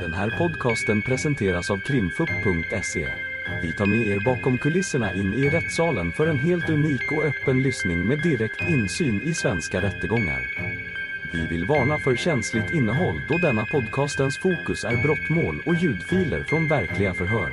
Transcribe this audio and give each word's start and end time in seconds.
Den 0.00 0.14
här 0.14 0.30
podcasten 0.38 1.02
presenteras 1.02 1.70
av 1.70 1.78
krimfupp.se. 1.78 3.08
Vi 3.62 3.72
tar 3.72 3.86
med 3.86 4.06
er 4.06 4.20
bakom 4.24 4.58
kulisserna 4.58 5.12
in 5.12 5.34
i 5.34 5.50
rättssalen 5.50 6.12
för 6.12 6.26
en 6.26 6.38
helt 6.38 6.70
unik 6.70 7.12
och 7.12 7.24
öppen 7.24 7.62
lyssning 7.62 8.06
med 8.08 8.22
direkt 8.22 8.60
insyn 8.68 9.20
i 9.22 9.34
svenska 9.34 9.82
rättegångar. 9.82 10.40
Vi 11.32 11.46
vill 11.46 11.66
varna 11.66 11.98
för 11.98 12.16
känsligt 12.16 12.74
innehåll 12.74 13.20
då 13.28 13.38
denna 13.38 13.64
podcastens 13.64 14.38
fokus 14.38 14.84
är 14.84 15.02
brottmål 15.02 15.62
och 15.66 15.74
ljudfiler 15.74 16.42
från 16.42 16.68
verkliga 16.68 17.14
förhör. 17.14 17.50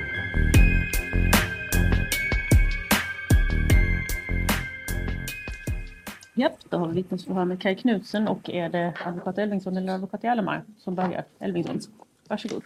Japp, 6.34 6.58
då 6.70 6.76
har 6.76 6.88
vi 6.88 6.94
vittnesförhör 6.94 7.44
med 7.44 7.60
Kaj 7.60 7.76
Knutsen 7.76 8.28
och 8.28 8.50
är 8.50 8.68
det 8.68 8.94
advokat 9.04 9.38
Elvingsson 9.38 9.76
eller 9.76 9.94
advokat 9.94 10.24
Jalemar 10.24 10.62
som 10.78 10.94
börjar? 10.94 11.24
Elvingsson, 11.38 11.80
varsågod. 12.28 12.62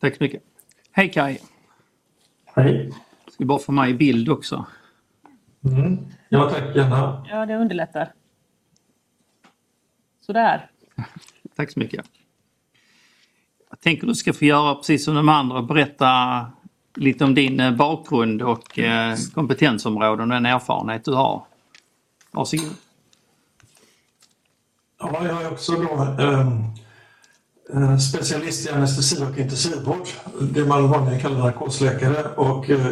Tack 0.00 0.16
så 0.16 0.22
mycket. 0.24 0.42
Hej 0.92 1.12
Kaj! 1.12 1.40
Hej. 2.44 2.92
Ska 3.30 3.44
bara 3.44 3.58
få 3.58 3.72
mig 3.72 3.90
i 3.90 3.94
bild 3.94 4.28
också. 4.28 4.66
Mm. 5.64 6.06
Ja 6.28 6.50
tack, 6.50 6.76
gärna. 6.76 7.26
Ja, 7.30 7.46
det 7.46 7.56
underlättar. 7.56 8.12
Sådär. 10.20 10.70
Tack 11.56 11.70
så 11.70 11.80
mycket. 11.80 12.06
Jag 13.70 13.80
tänker 13.80 14.06
du 14.06 14.14
ska 14.14 14.32
få 14.32 14.44
göra 14.44 14.74
precis 14.74 15.04
som 15.04 15.14
de 15.14 15.28
andra, 15.28 15.62
berätta 15.62 16.46
lite 16.94 17.24
om 17.24 17.34
din 17.34 17.60
eh, 17.60 17.76
bakgrund 17.76 18.42
och 18.42 18.78
eh, 18.78 19.16
kompetensområden 19.34 20.20
och 20.20 20.34
den 20.34 20.46
erfarenhet 20.46 21.04
du 21.04 21.14
har. 21.14 21.44
Varsågod. 22.30 22.74
Ja, 24.98 25.26
jag 25.26 25.42
är 25.42 25.52
också 25.52 25.72
då 25.72 26.22
eh, 26.22 26.48
Eh, 27.74 27.98
specialist 27.98 28.66
i 28.66 28.70
anestesi 28.70 29.22
och 29.32 29.38
intensivvård. 29.38 30.08
Det 30.40 30.64
man 30.64 30.90
vanligen 30.90 31.20
kallar 31.20 31.38
narkosläkare. 31.38 32.24
Och, 32.36 32.70
eh, 32.70 32.86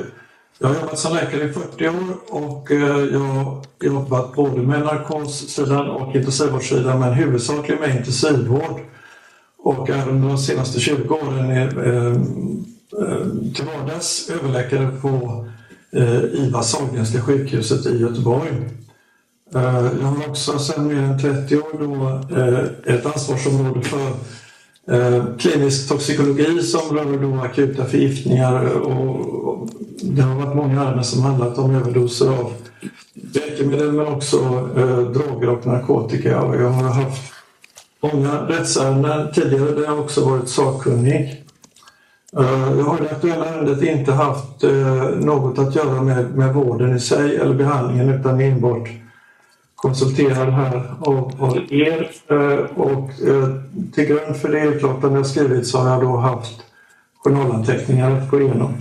jag 0.58 0.68
har 0.68 0.74
jobbat 0.74 0.98
som 0.98 1.14
läkare 1.14 1.44
i 1.44 1.52
40 1.52 1.88
år 1.88 2.16
och 2.28 2.70
eh, 2.70 3.04
jag 3.12 3.20
har 3.20 3.62
jobbat 3.80 4.34
både 4.34 4.62
med 4.62 4.80
narkossidan 4.80 5.90
och 5.90 6.16
intensivvårdssidan 6.16 7.00
men 7.00 7.12
huvudsakligen 7.12 7.80
med 7.80 7.96
intensivvård. 7.96 8.80
Och 9.58 9.90
är 9.90 10.08
under 10.08 10.28
de 10.28 10.38
senaste 10.38 10.80
20 10.80 11.14
åren 11.14 11.50
är, 11.50 11.66
eh, 11.66 12.16
till 13.54 13.64
vardags 13.64 14.30
överläkare 14.30 14.90
på 15.00 15.46
eh, 15.92 16.24
IVA 16.24 16.62
Sahlgrenska 16.62 17.20
sjukhuset 17.20 17.86
i 17.86 17.98
Göteborg. 17.98 18.50
Jag 19.52 19.60
har 19.60 20.28
också 20.28 20.58
sedan 20.58 20.86
mer 20.86 21.02
än 21.02 21.18
30 21.18 21.56
år 21.56 21.78
då, 21.78 22.20
ett 22.92 23.06
ansvarsområde 23.06 23.82
för 23.82 24.12
Eh, 24.90 25.24
klinisk 25.38 25.88
toxikologi 25.88 26.62
som 26.62 26.96
rör 26.96 27.18
då 27.18 27.40
akuta 27.40 27.84
förgiftningar 27.84 28.64
eh, 28.64 28.70
och 28.70 29.68
det 30.02 30.22
har 30.22 30.34
varit 30.34 30.56
många 30.56 30.82
ärenden 30.82 31.04
som 31.04 31.22
handlat 31.22 31.58
om 31.58 31.74
överdoser 31.74 32.28
av 32.28 32.52
läkemedel 33.34 33.92
men 33.92 34.06
också 34.06 34.36
eh, 34.76 35.00
droger 35.00 35.48
och 35.48 35.66
narkotika. 35.66 36.40
Och 36.42 36.56
jag 36.56 36.70
har 36.70 36.88
haft 36.88 37.32
många 38.00 38.48
rättsärenden 38.48 39.32
tidigare 39.32 39.72
där 39.72 39.84
jag 39.84 40.00
också 40.00 40.30
varit 40.30 40.48
sakkunnig. 40.48 41.44
Eh, 42.38 42.78
Jag 42.78 42.84
har 42.84 42.98
i 42.98 43.02
det 43.02 43.10
aktuella 43.10 43.44
ärendet 43.46 43.82
inte 43.82 44.12
haft 44.12 44.64
eh, 44.64 45.04
något 45.20 45.58
att 45.58 45.74
göra 45.74 46.02
med, 46.02 46.30
med 46.34 46.54
vården 46.54 46.96
i 46.96 47.00
sig 47.00 47.36
eller 47.36 47.54
behandlingen 47.54 48.08
utan 48.08 48.40
enbart 48.40 48.88
konsulterad 49.78 50.48
här 50.52 50.94
av, 51.00 51.32
av 51.38 51.56
er. 51.70 52.10
Eh, 52.28 52.36
Och 52.76 53.10
eh, 53.10 53.48
till 53.92 54.04
grund 54.04 54.36
för 54.36 54.48
det 54.48 54.64
utlåtande 54.64 55.18
jag 55.18 55.26
skrivit 55.26 55.66
så 55.66 55.78
har 55.78 55.90
jag 55.90 56.02
då 56.02 56.16
haft 56.16 56.60
journalanteckningar 57.24 58.10
att 58.10 58.30
gå 58.30 58.40
igenom. 58.40 58.74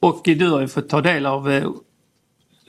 Och 0.00 0.20
du 0.24 0.50
har 0.50 0.60
ju 0.60 0.68
fått 0.68 0.88
ta 0.88 1.00
del 1.00 1.26
av 1.26 1.50
eh, 1.50 1.64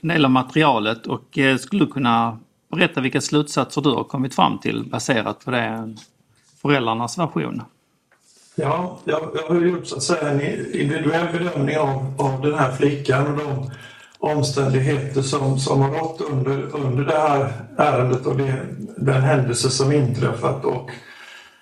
en 0.02 0.08
del 0.08 0.24
av 0.24 0.30
materialet 0.30 1.06
och 1.06 1.38
skulle 1.60 1.86
kunna 1.86 2.38
berätta 2.70 3.00
vilka 3.00 3.20
slutsatser 3.20 3.80
du 3.82 3.90
har 3.90 4.04
kommit 4.04 4.34
fram 4.34 4.58
till 4.58 4.84
baserat 4.90 5.44
på 5.44 5.50
det 5.50 5.96
föräldrarnas 6.62 7.18
version? 7.18 7.62
Ja, 8.54 8.98
jag, 9.04 9.20
jag 9.34 9.54
har 9.54 9.60
gjort 9.60 9.86
så 9.86 9.96
att 9.96 10.02
säga 10.02 10.30
en 10.30 10.40
individuell 10.80 11.38
bedömning 11.38 11.78
av, 11.78 12.14
av 12.18 12.40
den 12.42 12.54
här 12.54 12.72
flickan 12.72 13.26
och 13.26 13.38
de 13.38 13.70
omständigheter 14.20 15.22
som, 15.22 15.58
som 15.58 15.80
har 15.80 15.90
rått 15.90 16.20
under, 16.20 16.76
under 16.76 17.04
det 17.04 17.18
här 17.18 17.52
ärendet 17.76 18.26
och 18.26 18.36
det, 18.36 18.66
den 18.96 19.22
händelse 19.22 19.70
som 19.70 19.92
inträffat. 19.92 20.64
Och 20.64 20.90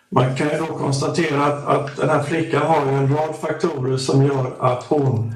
man 0.09 0.37
kan 0.37 0.49
ju 0.49 0.59
då 0.59 0.67
konstatera 0.67 1.45
att, 1.45 1.67
att 1.67 1.97
den 1.97 2.09
här 2.09 2.23
flickan 2.23 2.63
har 2.63 2.93
ju 2.93 2.99
en 2.99 3.17
rad 3.17 3.37
faktorer 3.41 3.97
som 3.97 4.27
gör 4.27 4.53
att 4.59 4.85
hon 4.85 5.35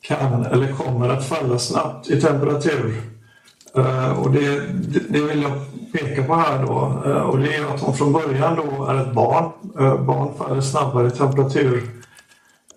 kan 0.00 0.46
eller 0.46 0.72
kommer 0.72 1.08
att 1.08 1.28
falla 1.28 1.58
snabbt 1.58 2.10
i 2.10 2.20
temperatur. 2.20 3.02
Eh, 3.76 4.20
och 4.20 4.30
det, 4.30 4.60
det, 5.08 5.20
vill 5.20 5.42
jag 5.42 5.52
peka 5.92 6.22
på 6.22 6.34
här 6.34 6.66
då. 6.66 7.02
Eh, 7.06 7.22
och 7.22 7.38
det 7.38 7.54
är 7.54 7.74
att 7.74 7.80
hon 7.80 7.94
från 7.94 8.12
början 8.12 8.56
då 8.56 8.84
är 8.84 9.02
ett 9.02 9.12
barn. 9.12 9.52
Eh, 9.78 10.04
barn 10.04 10.28
faller 10.38 10.60
snabbare 10.60 11.06
i 11.06 11.10
temperatur 11.10 12.01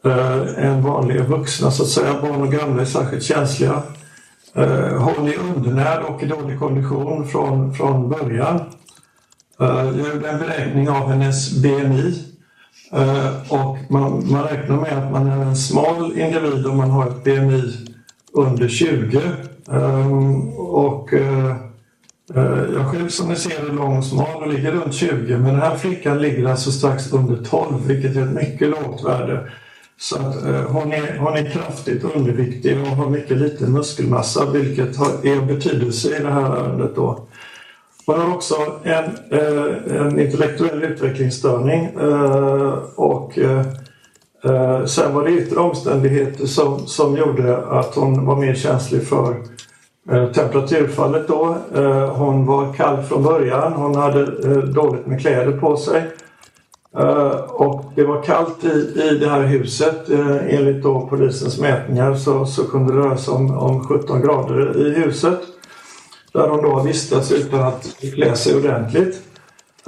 eh, 0.05 0.65
än 0.65 0.81
vanliga 0.81 1.23
vuxna 1.23 1.71
så 1.71 1.83
att 1.83 1.89
säga. 1.89 2.21
Barn 2.21 2.41
och 2.41 2.51
gamla 2.51 2.81
är 2.81 2.85
särskilt 2.85 3.23
känsliga. 3.23 3.83
Eh, 4.53 5.01
hon 5.01 5.27
är 5.27 5.37
undernärd 5.55 6.03
och 6.03 6.23
i 6.23 6.25
dålig 6.25 6.59
kondition 6.59 7.27
från, 7.27 7.73
från 7.73 8.09
början. 8.09 8.55
Eh, 9.59 9.67
jag 9.67 10.13
gjorde 10.13 10.29
en 10.29 10.39
beräkning 10.39 10.89
av 10.89 11.09
hennes 11.09 11.51
BMI 11.51 12.23
eh, 12.91 13.51
och 13.51 13.77
man, 13.89 14.31
man 14.31 14.43
räknar 14.43 14.77
med 14.77 14.97
att 14.97 15.11
man 15.11 15.27
är 15.27 15.45
en 15.45 15.55
smal 15.55 16.17
individ 16.17 16.65
om 16.65 16.77
man 16.77 16.89
har 16.89 17.07
ett 17.07 17.23
BMI 17.23 17.73
under 18.33 18.67
20. 18.67 19.21
Eh, 19.71 20.47
och 20.57 21.13
eh, 21.13 21.55
eh, 22.35 22.63
jag 22.75 22.91
själv 22.91 23.09
som 23.09 23.29
ni 23.29 23.35
ser 23.35 23.69
är 23.69 23.73
lång 23.73 23.97
och 23.97 24.05
smal 24.05 24.43
och 24.43 24.53
ligger 24.53 24.71
runt 24.71 24.93
20 24.93 25.37
men 25.37 25.53
den 25.53 25.61
här 25.61 25.75
flickan 25.75 26.21
ligger 26.21 26.49
alltså 26.49 26.71
strax 26.71 27.13
under 27.13 27.43
12 27.43 27.87
vilket 27.87 28.15
är 28.15 28.21
ett 28.21 28.33
mycket 28.33 28.69
lågt 28.69 29.05
värde. 29.05 29.51
Så 29.97 30.15
att, 30.15 30.45
eh, 30.45 30.53
har, 30.53 30.81
hon, 30.81 30.93
är, 30.93 31.43
ni 31.43 31.49
kraftigt 31.49 32.03
underviktig 32.03 32.81
och 32.81 32.87
har 32.87 33.09
mycket 33.09 33.37
liten 33.37 33.71
muskelmassa 33.71 34.45
vilket 34.51 34.97
har, 34.97 35.07
är 35.23 35.37
av 35.37 35.47
betydelse 35.47 36.17
i 36.17 36.23
det 36.23 36.31
här 36.31 36.55
ärendet. 36.55 36.95
Då. 36.95 37.27
Hon 38.05 38.19
har 38.19 38.35
också 38.35 38.55
en, 38.83 39.03
eh, 39.31 40.01
en 40.01 40.19
intellektuell 40.19 40.83
utvecklingsstörning 40.83 41.85
eh, 41.85 42.73
och 42.95 43.39
sen 44.87 45.13
var 45.13 45.23
det 45.23 45.31
yttre 45.31 45.59
omständigheter 45.59 46.45
som, 46.45 46.87
som 46.87 47.17
gjorde 47.17 47.57
att 47.57 47.95
hon 47.95 48.25
var 48.25 48.35
mer 48.35 48.55
känslig 48.55 49.07
för 49.07 49.35
temperaturfallet 50.33 51.27
då. 51.27 51.57
Hon 52.13 52.45
var 52.45 52.73
kall 52.73 53.03
från 53.03 53.23
början, 53.23 53.73
hon 53.73 53.95
hade 53.95 54.25
dåligt 54.61 55.05
med 55.05 55.21
kläder 55.21 55.51
på 55.51 55.77
sig. 55.77 56.03
Eh, 56.97 57.39
och 57.49 57.85
det 57.95 58.03
var 58.03 58.23
kallt 58.23 58.63
i, 58.63 59.01
i 59.01 59.17
det 59.19 59.29
här 59.29 59.41
huset. 59.41 60.09
Eh, 60.09 60.55
enligt 60.55 60.83
då 60.83 61.07
polisens 61.09 61.59
mätningar 61.59 62.15
så, 62.15 62.45
så 62.45 62.63
kunde 62.63 62.93
det 62.93 62.99
röra 62.99 63.17
sig 63.17 63.33
om, 63.33 63.57
om 63.57 63.83
17 63.87 64.21
grader 64.21 64.87
i 64.87 64.93
huset. 64.93 65.39
Där 66.33 66.47
hon 66.49 66.61
då 66.63 66.79
vistats 66.83 67.31
utan 67.31 67.61
att 67.61 67.95
klä 68.15 68.35
sig 68.35 68.55
ordentligt. 68.57 69.21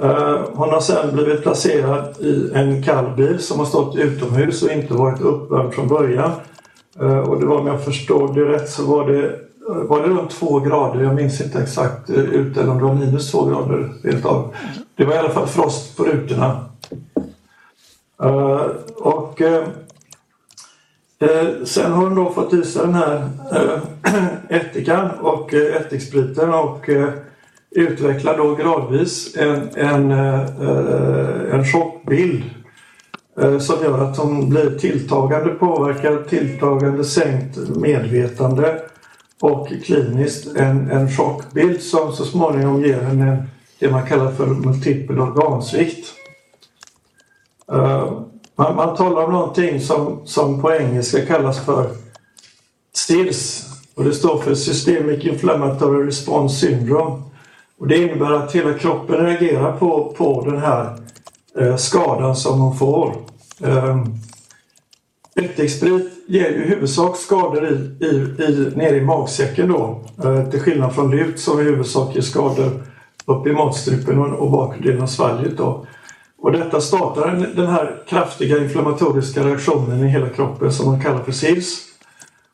Eh, 0.00 0.38
Hon 0.54 0.68
har 0.68 0.80
sedan 0.80 1.12
blivit 1.12 1.42
placerad 1.42 2.16
i 2.20 2.50
en 2.54 2.82
kall 2.82 3.16
bil 3.16 3.38
som 3.38 3.58
har 3.58 3.66
stått 3.66 3.96
utomhus 3.96 4.62
och 4.62 4.72
inte 4.72 4.94
varit 4.94 5.20
uppvärmd 5.20 5.74
från 5.74 5.88
början. 5.88 6.30
Eh, 7.00 7.18
Och 7.18 7.40
det 7.40 7.46
var 7.46 7.56
om 7.60 7.66
jag 7.66 7.84
förstod 7.84 8.34
det 8.34 8.44
rätt 8.44 8.68
så 8.70 8.84
var 8.86 9.12
det, 9.12 9.32
var 9.88 10.02
det 10.02 10.08
runt 10.08 10.30
två 10.30 10.60
grader, 10.60 11.02
jag 11.02 11.14
minns 11.14 11.40
inte 11.40 11.58
exakt 11.62 12.10
eh, 12.10 12.16
ut 12.16 12.32
ute 12.34 12.60
eller 12.60 12.70
om 12.72 12.78
det 12.78 12.84
var 12.84 12.94
minus 12.94 13.30
två 13.30 13.44
grader 13.44 13.92
rent 14.02 14.24
av. 14.26 14.54
Det 14.96 15.04
var 15.04 15.14
i 15.14 15.18
alla 15.18 15.30
fall 15.30 15.46
frost 15.46 15.96
på 15.96 16.04
rutorna. 16.04 16.64
Eh, 18.22 18.66
och 18.96 19.42
eh, 19.42 19.62
eh, 21.18 21.64
sen 21.64 21.92
har 21.92 22.04
hon 22.04 22.14
då 22.14 22.32
fått 22.32 22.54
i 22.54 22.62
sig 22.62 22.82
den 22.82 22.94
här 22.94 23.28
ättikan 24.48 25.10
och 25.10 25.54
ättikspriten 25.54 26.54
och 26.54 26.90
utvecklar 27.70 28.36
då 28.36 28.54
gradvis 28.54 29.36
en, 29.36 29.68
en, 29.74 30.10
en 31.52 31.64
chockbild 31.64 32.42
som 33.60 33.82
gör 33.82 34.04
att 34.04 34.16
hon 34.16 34.50
blir 34.50 34.78
tilltagande 34.78 35.50
påverkad, 35.50 36.28
tilltagande 36.28 37.04
sänkt 37.04 37.58
medvetande 37.76 38.82
och 39.40 39.68
kliniskt 39.84 40.56
en, 40.56 40.90
en 40.90 41.10
chockbild 41.10 41.80
som 41.80 42.12
så 42.12 42.24
småningom 42.24 42.84
ger 42.84 43.00
henne 43.00 43.46
det 43.78 43.90
man 43.90 44.06
kallar 44.06 44.32
för 44.32 44.46
multipel 44.46 45.20
organsvikt. 45.20 46.17
Eh, 47.72 48.12
man, 48.56 48.76
man 48.76 48.96
talar 48.96 49.24
om 49.24 49.32
någonting 49.32 49.80
som, 49.80 50.20
som 50.24 50.62
på 50.62 50.72
engelska 50.72 51.26
kallas 51.26 51.64
för 51.64 51.90
STIRS 52.92 53.64
och 53.94 54.04
det 54.04 54.12
står 54.12 54.38
för 54.38 54.54
Systemic 54.54 55.24
Inflammatory 55.24 56.06
Response 56.06 56.66
Syndrome. 56.66 57.22
Och 57.78 57.88
det 57.88 57.96
innebär 57.96 58.32
att 58.32 58.54
hela 58.54 58.74
kroppen 58.74 59.26
reagerar 59.26 59.72
på, 59.72 60.14
på 60.18 60.44
den 60.44 60.58
här 60.58 60.96
eh, 61.58 61.76
skadan 61.76 62.36
som 62.36 62.60
hon 62.60 62.76
får. 62.76 63.14
Eh, 63.64 64.04
Ättiksprit 65.38 66.12
ger 66.26 66.50
ju 66.50 66.64
i 66.64 66.68
huvudsak 66.68 67.16
skador 67.16 67.68
i, 67.68 68.04
i, 68.04 68.08
i, 68.42 68.72
nere 68.76 68.96
i 68.96 69.00
magsäcken 69.00 69.68
då. 69.68 70.00
Eh, 70.24 70.50
till 70.50 70.60
skillnad 70.60 70.94
från 70.94 71.10
lut 71.10 71.40
som 71.40 71.60
i 71.60 71.62
huvudsak 71.62 72.14
ger 72.14 72.22
skador 72.22 72.82
upp 73.26 73.46
i 73.46 73.52
matstrupen 73.52 74.18
och, 74.18 74.38
och 74.38 74.50
bakdelen 74.50 75.02
av 75.02 75.06
svalget. 75.06 75.56
Då. 75.56 75.86
Och 76.40 76.52
detta 76.52 76.80
startar 76.80 77.52
den 77.56 77.66
här 77.66 78.02
kraftiga 78.08 78.58
inflammatoriska 78.58 79.44
reaktionen 79.44 80.04
i 80.04 80.08
hela 80.08 80.28
kroppen 80.28 80.72
som 80.72 80.86
man 80.86 81.00
kallar 81.00 81.22
för 81.22 81.32
SILS. 81.32 81.84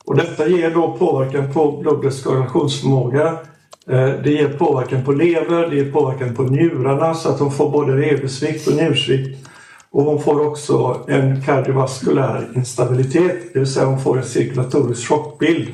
Och 0.04 0.16
detta 0.16 0.48
ger 0.48 0.70
då 0.70 0.96
påverkan 0.98 1.52
på 1.52 1.72
blodets 1.72 2.22
koagulationsförmåga. 2.22 3.26
Eh, 3.88 4.10
det 4.24 4.30
ger 4.30 4.48
påverkan 4.48 5.04
på 5.04 5.12
lever, 5.12 5.68
det 5.68 5.76
ger 5.76 5.92
påverkan 5.92 6.34
på 6.34 6.42
njurarna 6.42 7.14
så 7.14 7.28
att 7.28 7.40
hon 7.40 7.52
får 7.52 7.70
både 7.70 7.94
leversvikt 7.96 8.66
och 8.66 8.74
njursvikt. 8.74 9.48
Och 9.90 10.02
hon 10.02 10.22
får 10.22 10.46
också 10.46 11.00
en 11.08 11.42
kardiovaskulär 11.42 12.48
instabilitet, 12.54 13.52
det 13.52 13.58
vill 13.58 13.72
säga 13.72 13.86
hon 13.86 14.00
får 14.00 14.18
en 14.18 14.24
cirkulatorisk 14.24 15.08
chockbild. 15.08 15.68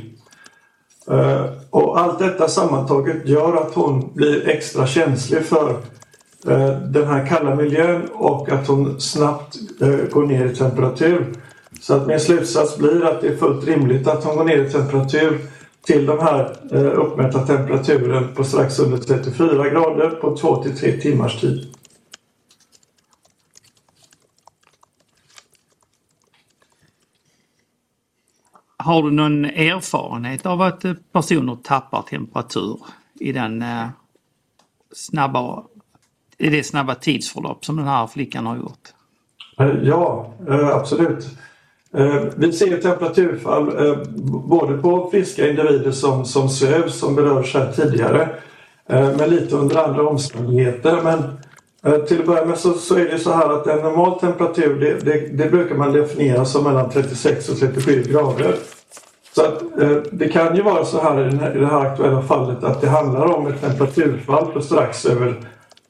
Eh, 1.11 1.45
och 1.71 2.01
allt 2.01 2.19
detta 2.19 2.49
sammantaget 2.49 3.29
gör 3.29 3.57
att 3.57 3.75
hon 3.75 4.15
blir 4.15 4.49
extra 4.49 4.87
känslig 4.87 5.45
för 5.45 5.77
Eh, 6.47 6.79
den 6.79 7.07
här 7.07 7.27
kalla 7.27 7.55
miljön 7.55 8.09
och 8.15 8.49
att 8.49 8.67
hon 8.67 9.01
snabbt 9.01 9.57
eh, 9.81 10.11
går 10.11 10.27
ner 10.27 10.47
i 10.47 10.57
temperatur. 10.57 11.33
Så 11.81 11.95
att 11.95 12.07
min 12.07 12.21
slutsats 12.21 12.79
blir 12.79 13.05
att 13.05 13.21
det 13.21 13.29
är 13.29 13.37
fullt 13.37 13.65
rimligt 13.67 14.07
att 14.07 14.25
hon 14.25 14.37
går 14.37 14.45
ner 14.45 14.65
i 14.65 14.71
temperatur 14.71 15.39
till 15.83 16.07
de 16.07 16.19
här 16.19 16.57
eh, 16.73 16.99
uppmätta 16.99 17.47
temperaturen 17.47 18.35
på 18.35 18.45
strax 18.45 18.79
under 18.79 18.99
34 18.99 19.69
grader 19.69 20.11
på 20.11 20.37
2 20.37 20.63
till 20.63 20.79
3 20.79 20.93
timmars 20.93 21.41
tid. 21.41 21.75
Har 28.77 29.03
du 29.03 29.11
någon 29.11 29.45
erfarenhet 29.45 30.47
av 30.47 30.63
att 30.63 30.85
personer 31.13 31.57
tappar 31.63 32.03
temperatur 32.03 32.79
i 33.21 33.33
den 33.33 33.65
snabba, 34.93 35.65
i 36.41 36.51
det 36.51 36.65
snabba 36.65 36.95
tidsförlopp 36.95 37.65
som 37.65 37.77
den 37.77 37.87
här 37.87 38.07
flickan 38.07 38.47
har 38.47 38.57
gjort? 38.57 38.89
Eh, 39.59 39.73
ja, 39.83 40.33
eh, 40.49 40.69
absolut. 40.69 41.29
Eh, 41.97 42.23
vi 42.37 42.53
ser 42.53 42.77
temperaturfall 42.77 43.73
både 44.25 44.79
på 44.79 45.11
friska 45.11 45.49
individer 45.49 45.91
som, 45.91 46.25
som 46.25 46.49
sövs, 46.49 46.99
som 46.99 47.15
berörs 47.15 47.55
här 47.55 47.73
tidigare, 47.73 48.29
men 48.87 49.31
lite 49.31 49.57
under 49.57 49.77
andra 49.77 50.09
omständigheter. 50.09 51.01
Men 51.03 51.23
till 52.07 52.21
att 52.21 52.27
börja 52.27 52.45
med 52.45 52.59
så, 52.59 52.73
så 52.73 52.97
är 52.97 53.05
det 53.05 53.19
så 53.19 53.33
här 53.33 53.53
att 53.53 53.67
en 53.67 53.79
normal 53.79 54.21
temperatur 54.21 54.81
det, 54.81 55.05
det, 55.05 55.45
det, 55.45 55.51
brukar 55.51 55.75
man 55.75 55.93
definiera 55.93 56.45
som 56.45 56.65
mellan 56.65 56.91
36 56.91 57.49
och 57.49 57.59
37 57.59 58.03
grader. 58.03 58.55
Så 59.35 59.45
att, 59.45 59.63
det 60.11 60.29
kan 60.29 60.57
ju 60.57 60.63
vara 60.63 60.85
så 60.85 61.01
här 61.01 61.29
i, 61.29 61.37
här 61.37 61.57
i 61.57 61.61
det 61.61 61.67
här 61.67 61.81
aktuella 61.81 62.23
fallet 62.23 62.65
att 62.65 62.81
det 62.81 62.89
handlar 62.89 63.27
om 63.27 63.47
ett 63.47 63.61
temperaturfall 63.61 64.47
på 64.47 64.61
strax 64.61 65.07
över, 65.07 65.37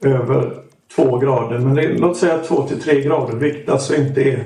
över 0.04 0.54
2 0.96 1.18
grader. 1.18 1.58
Men 1.58 1.74
det, 1.74 1.98
låt 1.98 2.16
säga 2.16 2.38
2 2.38 2.62
till 2.62 2.82
3 2.82 3.00
grader, 3.00 3.36
vilket 3.36 3.68
alltså 3.68 3.96
inte 3.96 4.22
är 4.22 4.44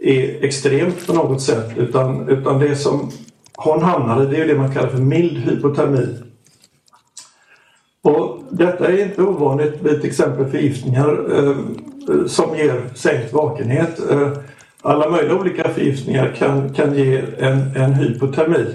är 0.00 0.44
extremt 0.44 1.06
på 1.06 1.12
något 1.12 1.42
sätt 1.42 1.70
utan, 1.76 2.28
utan 2.28 2.58
det 2.58 2.76
som 2.76 3.10
hon 3.56 3.82
hamnar 3.82 4.22
i 4.22 4.26
det 4.26 4.36
är 4.36 4.46
det 4.46 4.54
man 4.54 4.74
kallar 4.74 4.88
för 4.88 4.98
mild 4.98 5.38
hypotermi. 5.38 6.16
Och 8.02 8.42
detta 8.50 8.88
är 8.88 9.02
inte 9.02 9.22
ovanligt 9.22 9.82
vid 9.82 10.00
till 10.00 10.10
exempel 10.10 10.46
förgiftningar 10.46 11.38
eh, 11.38 11.56
som 12.26 12.56
ger 12.56 12.82
sänkt 12.94 13.32
vakenhet. 13.32 14.10
Eh, 14.10 14.32
alla 14.82 15.10
möjliga 15.10 15.36
olika 15.36 15.68
förgiftningar 15.68 16.34
kan, 16.38 16.74
kan 16.74 16.94
ge 16.94 17.22
en, 17.38 17.76
en 17.76 17.92
hypotermi. 17.92 18.74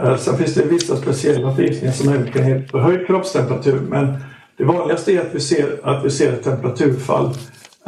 Eh, 0.00 0.16
sen 0.16 0.36
finns 0.36 0.54
det 0.54 0.62
vissa 0.62 0.96
speciella 0.96 1.54
förgiftningar 1.54 1.94
som 1.94 2.08
även 2.08 2.32
kan 2.32 2.48
ge 2.48 2.62
förhöjd 2.62 3.06
kroppstemperatur 3.06 3.80
men 3.88 4.16
det 4.58 4.64
vanligaste 4.64 5.12
är 5.12 5.20
att 5.20 5.34
vi 5.34 5.40
ser, 5.40 5.80
att 5.82 6.04
vi 6.04 6.10
ser 6.10 6.32
ett 6.32 6.44
temperaturfall 6.44 7.34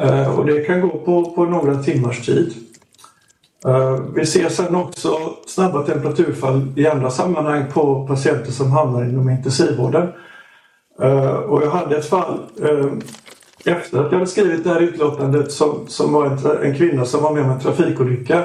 Eh, 0.00 0.38
och 0.38 0.46
det 0.46 0.60
kan 0.60 0.80
gå 0.80 0.88
på, 0.88 1.24
på 1.24 1.44
några 1.44 1.82
timmars 1.82 2.26
tid. 2.26 2.54
Eh, 3.66 3.98
vi 4.14 4.26
ser 4.26 4.48
sen 4.48 4.74
också 4.74 5.18
snabba 5.46 5.82
temperaturfall 5.82 6.72
i 6.76 6.86
andra 6.86 7.10
sammanhang 7.10 7.64
på 7.72 8.06
patienter 8.06 8.52
som 8.52 8.70
hamnar 8.70 9.04
inom 9.04 9.30
intensivvården. 9.30 10.08
Eh, 11.02 11.34
och 11.34 11.62
jag 11.62 11.70
hade 11.70 11.96
ett 11.96 12.08
fall 12.08 12.38
eh, 12.62 12.86
efter 13.64 13.98
att 13.98 14.12
jag 14.12 14.18
hade 14.18 14.26
skrivit 14.26 14.64
det 14.64 14.70
här 14.70 14.80
utlåtandet 14.80 15.52
som, 15.52 15.84
som 15.88 16.12
var 16.12 16.26
en, 16.26 16.62
en 16.62 16.76
kvinna 16.76 17.04
som 17.04 17.22
var 17.22 17.34
med 17.34 17.44
om 17.44 17.50
en 17.50 17.60
trafikolycka. 17.60 18.44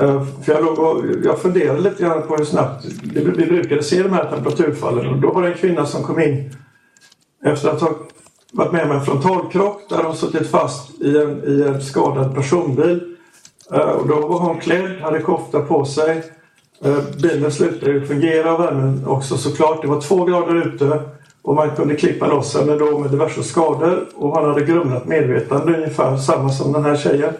Eh, 0.00 0.24
för 0.42 0.52
jag, 0.52 0.64
låg 0.64 0.78
och, 0.78 1.04
jag 1.24 1.38
funderade 1.38 1.80
lite 1.80 2.02
grann 2.02 2.22
på 2.22 2.36
hur 2.36 2.44
snabbt 2.44 2.84
vi 3.14 3.46
brukade 3.46 3.82
se 3.82 4.02
de 4.02 4.12
här 4.12 4.30
temperaturfallen 4.30 5.06
och 5.06 5.20
då 5.20 5.32
var 5.32 5.42
det 5.42 5.48
en 5.48 5.58
kvinna 5.58 5.86
som 5.86 6.02
kom 6.02 6.20
in 6.20 6.56
efter 7.44 7.68
att 7.68 7.80
ha 7.80 7.90
varit 8.52 8.72
med 8.72 8.84
om 8.84 8.90
en 8.90 9.04
frontalkrock 9.04 9.82
där 9.88 10.02
hon 10.02 10.16
suttit 10.16 10.50
fast 10.50 11.00
i 11.00 11.18
en, 11.18 11.44
i 11.44 11.62
en 11.62 11.82
skadad 11.82 12.34
personbil. 12.34 13.16
Eh, 13.72 13.78
och 13.78 14.08
då 14.08 14.26
var 14.26 14.38
hon 14.38 14.60
klädd, 14.60 15.00
hade 15.00 15.20
kofta 15.20 15.60
på 15.60 15.84
sig. 15.84 16.22
Eh, 16.84 16.98
bilen 17.22 17.52
slutade 17.52 18.06
fungera 18.06 18.54
och 18.54 18.60
värmen 18.60 19.06
också 19.06 19.36
såklart. 19.36 19.82
Det 19.82 19.88
var 19.88 20.00
två 20.00 20.24
grader 20.24 20.66
ute 20.66 21.00
och 21.42 21.54
man 21.54 21.70
kunde 21.76 21.96
klippa 21.96 22.26
loss 22.26 22.56
henne 22.56 22.76
då 22.76 22.98
med 22.98 23.10
diverse 23.10 23.42
skador 23.42 24.08
och 24.14 24.36
han 24.36 24.48
hade 24.48 24.64
grumlat 24.64 25.06
medvetande 25.06 25.76
ungefär 25.76 26.16
samma 26.16 26.48
som 26.48 26.72
den 26.72 26.84
här 26.84 26.96
tjejen. 26.96 27.34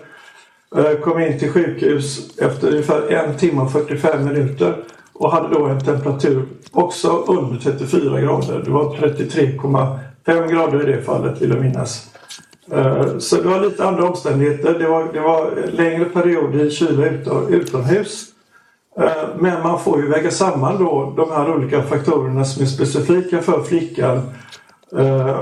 Eh, 0.76 0.93
kom 0.93 1.20
in 1.20 1.38
till 1.38 1.52
sjukhus 1.52 2.38
efter 2.38 2.69
ungefär 2.69 3.12
en 3.12 3.37
timme 3.38 3.62
och 3.62 3.72
45 3.72 4.25
minuter 4.25 4.76
och 5.22 5.32
hade 5.32 5.54
då 5.54 5.66
en 5.66 5.80
temperatur 5.80 6.44
också 6.72 7.24
under 7.28 7.58
34 7.58 8.20
grader. 8.20 8.62
Det 8.64 8.70
var 8.70 8.84
33,5 8.84 10.48
grader 10.52 10.88
i 10.88 10.92
det 10.92 11.02
fallet 11.02 11.42
vill 11.42 11.50
jag 11.50 11.60
minnas. 11.60 12.10
Eh, 12.72 13.19
så 13.19 13.36
det 13.36 13.48
var 13.48 13.60
lite 13.60 13.84
andra 13.84 14.08
omständigheter. 14.08 14.78
Det 14.78 14.88
var, 14.88 15.12
det 15.12 15.20
var 15.20 15.50
längre 15.72 16.04
perioder 16.04 16.64
i 16.64 16.70
kyla 16.70 17.06
utomhus. 17.48 18.24
Eh, 18.98 19.28
men 19.38 19.62
man 19.62 19.80
får 19.80 20.00
ju 20.00 20.08
väga 20.08 20.30
samman 20.30 20.84
då 20.84 21.14
de 21.16 21.30
här 21.30 21.54
olika 21.54 21.82
faktorerna 21.82 22.44
som 22.44 22.62
är 22.62 22.66
specifika 22.66 23.42
för 23.42 23.62
flickan. 23.62 24.20
Eh, 24.98 25.36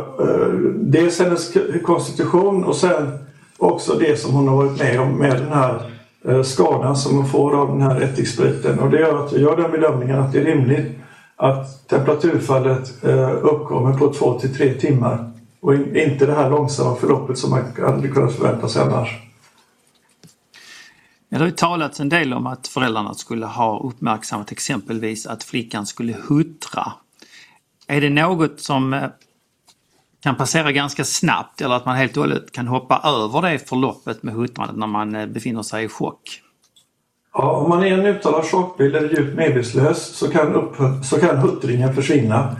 dels 0.74 1.18
hennes 1.18 1.52
konstitution 1.84 2.64
och 2.64 2.76
sen 2.76 3.18
också 3.58 3.94
det 3.94 4.20
som 4.20 4.34
hon 4.34 4.48
har 4.48 4.56
varit 4.56 4.78
med 4.78 5.00
om 5.00 5.18
med 5.18 5.36
den 5.36 5.52
här 5.52 5.99
Eh, 6.24 6.42
skadan 6.42 6.96
som 6.96 7.16
man 7.16 7.28
får 7.28 7.60
av 7.60 7.68
den 7.68 7.82
här 7.82 8.00
ättikspriten. 8.00 8.78
Och 8.78 8.90
det 8.90 9.00
gör 9.00 9.24
att 9.24 9.32
jag 9.32 9.40
gör 9.40 9.56
den 9.56 9.70
bedömningen 9.70 10.18
att 10.18 10.32
det 10.32 10.40
är 10.40 10.44
rimligt 10.44 10.98
att 11.36 11.88
temperaturfallet 11.88 13.04
eh, 13.04 13.30
uppkommer 13.30 13.98
på 13.98 14.12
två 14.12 14.38
till 14.38 14.54
tre 14.54 14.74
timmar 14.74 15.32
och 15.60 15.74
inte 15.74 16.26
det 16.26 16.34
här 16.34 16.50
långsamma 16.50 16.96
förloppet 16.96 17.38
som 17.38 17.50
man 17.50 17.64
hade 17.76 18.08
kunnat 18.08 18.34
förvänta 18.34 18.68
sig 18.68 18.82
annars. 18.82 19.08
Det 21.28 21.36
har 21.36 21.46
ju 21.46 21.52
talats 21.52 22.00
en 22.00 22.08
del 22.08 22.32
om 22.32 22.46
att 22.46 22.68
föräldrarna 22.68 23.14
skulle 23.14 23.46
ha 23.46 23.80
uppmärksammat 23.80 24.52
exempelvis 24.52 25.26
att 25.26 25.44
flickan 25.44 25.86
skulle 25.86 26.16
huttra. 26.28 26.92
Är 27.86 28.00
det 28.00 28.10
något 28.10 28.60
som 28.60 28.94
eh, 28.94 29.08
kan 30.22 30.36
passera 30.36 30.72
ganska 30.72 31.04
snabbt 31.04 31.60
eller 31.60 31.74
att 31.74 31.84
man 31.84 31.96
helt 31.96 32.16
och 32.16 32.22
hållet 32.22 32.52
kan 32.52 32.66
hoppa 32.66 33.00
över 33.04 33.50
det 33.50 33.68
förloppet 33.68 34.22
med 34.22 34.34
huttrandet 34.34 34.76
när 34.76 34.86
man 34.86 35.14
eh, 35.14 35.26
befinner 35.26 35.62
sig 35.62 35.84
i 35.84 35.88
chock? 35.88 36.42
Ja, 37.34 37.50
om 37.52 37.68
man 37.68 37.82
är 37.82 37.98
en 37.98 38.06
uttalad 38.06 38.44
chockbild 38.44 38.96
eller 38.96 39.08
djupt 39.08 39.36
medvetslös 39.36 40.16
så 40.16 40.30
kan, 40.30 40.54
upp, 40.54 40.76
så 41.04 41.20
kan 41.20 41.36
huttringen 41.36 41.94
försvinna. 41.94 42.56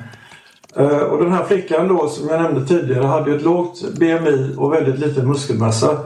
Eh, 0.76 0.98
och 0.98 1.24
den 1.24 1.32
här 1.32 1.44
flickan 1.44 1.88
då 1.88 2.08
som 2.08 2.28
jag 2.28 2.42
nämnde 2.42 2.66
tidigare 2.66 3.06
hade 3.06 3.34
ett 3.34 3.42
lågt 3.42 3.94
BMI 3.98 4.54
och 4.58 4.72
väldigt 4.72 4.98
liten 4.98 5.28
muskelmassa. 5.28 5.98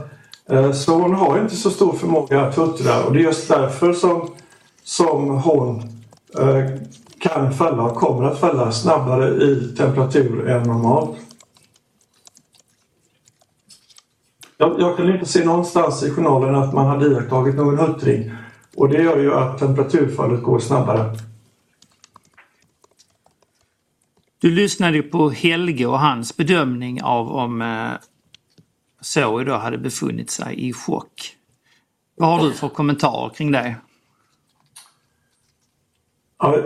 Eh, 0.50 0.72
så 0.72 0.92
hon 0.92 1.14
har 1.14 1.40
inte 1.40 1.56
så 1.56 1.70
stor 1.70 1.92
förmåga 1.92 2.40
att 2.40 2.58
huttra 2.58 3.04
och 3.04 3.12
det 3.12 3.18
är 3.18 3.22
just 3.22 3.48
därför 3.48 3.92
som, 3.92 4.30
som 4.84 5.28
hon 5.30 5.82
kan 7.18 7.52
falla 7.52 7.82
och 7.82 7.96
kommer 7.96 8.24
att 8.24 8.40
falla 8.40 8.72
snabbare 8.72 9.28
i 9.28 9.74
temperatur 9.76 10.48
än 10.48 10.62
normalt. 10.62 11.16
Jag, 14.64 14.80
jag 14.80 14.96
kunde 14.96 15.12
inte 15.12 15.26
se 15.26 15.44
någonstans 15.44 16.02
i 16.02 16.10
journalen 16.10 16.54
att 16.54 16.74
man 16.74 16.86
hade 16.86 17.06
iakttagit 17.06 17.54
någon 17.54 17.78
huttring 17.78 18.32
och 18.76 18.88
det 18.88 19.02
gör 19.02 19.18
ju 19.18 19.34
att 19.34 19.58
temperaturfallet 19.58 20.42
går 20.42 20.58
snabbare. 20.58 21.16
Du 24.38 24.50
lyssnade 24.50 25.02
på 25.02 25.30
Helge 25.30 25.86
och 25.86 25.98
hans 25.98 26.36
bedömning 26.36 27.02
av 27.02 27.32
om 27.32 27.62
eh, 27.62 27.90
Zoe 29.00 29.44
då 29.44 29.54
hade 29.54 29.78
befunnit 29.78 30.30
sig 30.30 30.68
i 30.68 30.72
chock. 30.72 31.36
Vad 32.16 32.28
har 32.28 32.46
du 32.46 32.52
för 32.52 32.68
kommentarer 32.68 33.34
kring 33.34 33.52
det? 33.52 33.76
Ja, 36.38 36.58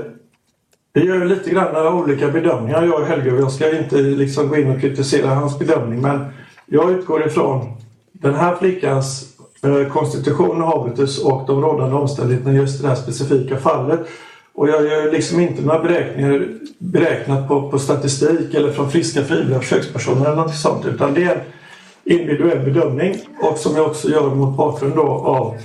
vi 0.93 1.07
gör 1.07 1.25
lite 1.25 1.51
grann 1.51 1.87
olika 1.87 2.29
bedömningar 2.29 2.83
jag 2.83 3.01
och 3.01 3.07
Helge 3.07 3.33
och 3.33 3.41
jag 3.41 3.53
ska 3.53 3.79
inte 3.79 3.97
liksom 3.97 4.49
gå 4.49 4.57
in 4.57 4.71
och 4.71 4.81
kritisera 4.81 5.35
hans 5.35 5.59
bedömning 5.59 6.01
men 6.03 6.25
jag 6.67 6.91
utgår 6.91 7.27
ifrån 7.27 7.79
den 8.21 8.35
här 8.35 8.57
flickans 8.57 9.25
eh, 9.63 9.93
konstitution 9.93 10.63
och 10.63 10.69
habitus 10.69 11.25
och 11.25 11.45
de 11.47 11.63
rådande 11.63 11.97
omständigheterna 11.97 12.53
i 12.53 12.57
just 12.57 12.83
det 12.83 12.89
här 12.89 12.95
specifika 12.95 13.57
fallet. 13.57 14.01
Och 14.55 14.69
jag 14.69 14.87
gör 14.87 15.13
liksom 15.13 15.41
inte 15.41 15.63
några 15.63 15.83
beräkningar 15.83 16.49
beräknat 16.79 17.49
på, 17.49 17.71
på 17.71 17.79
statistik 17.79 18.55
eller 18.55 18.73
från 18.73 18.91
friska 18.91 19.25
frivilliga 19.25 19.61
försökspersoner 19.61 20.27
eller 20.27 20.37
något 20.37 20.55
sånt 20.55 20.87
utan 20.87 21.15
det 21.15 21.25
är 21.25 21.35
en 21.35 21.41
individuell 22.05 22.59
bedömning 22.59 23.17
och 23.43 23.59
som 23.59 23.77
jag 23.77 23.87
också 23.87 24.09
gör 24.09 24.35
mot 24.35 24.57
bakgrund 24.57 24.95
då 24.97 25.03
av, 25.07 25.57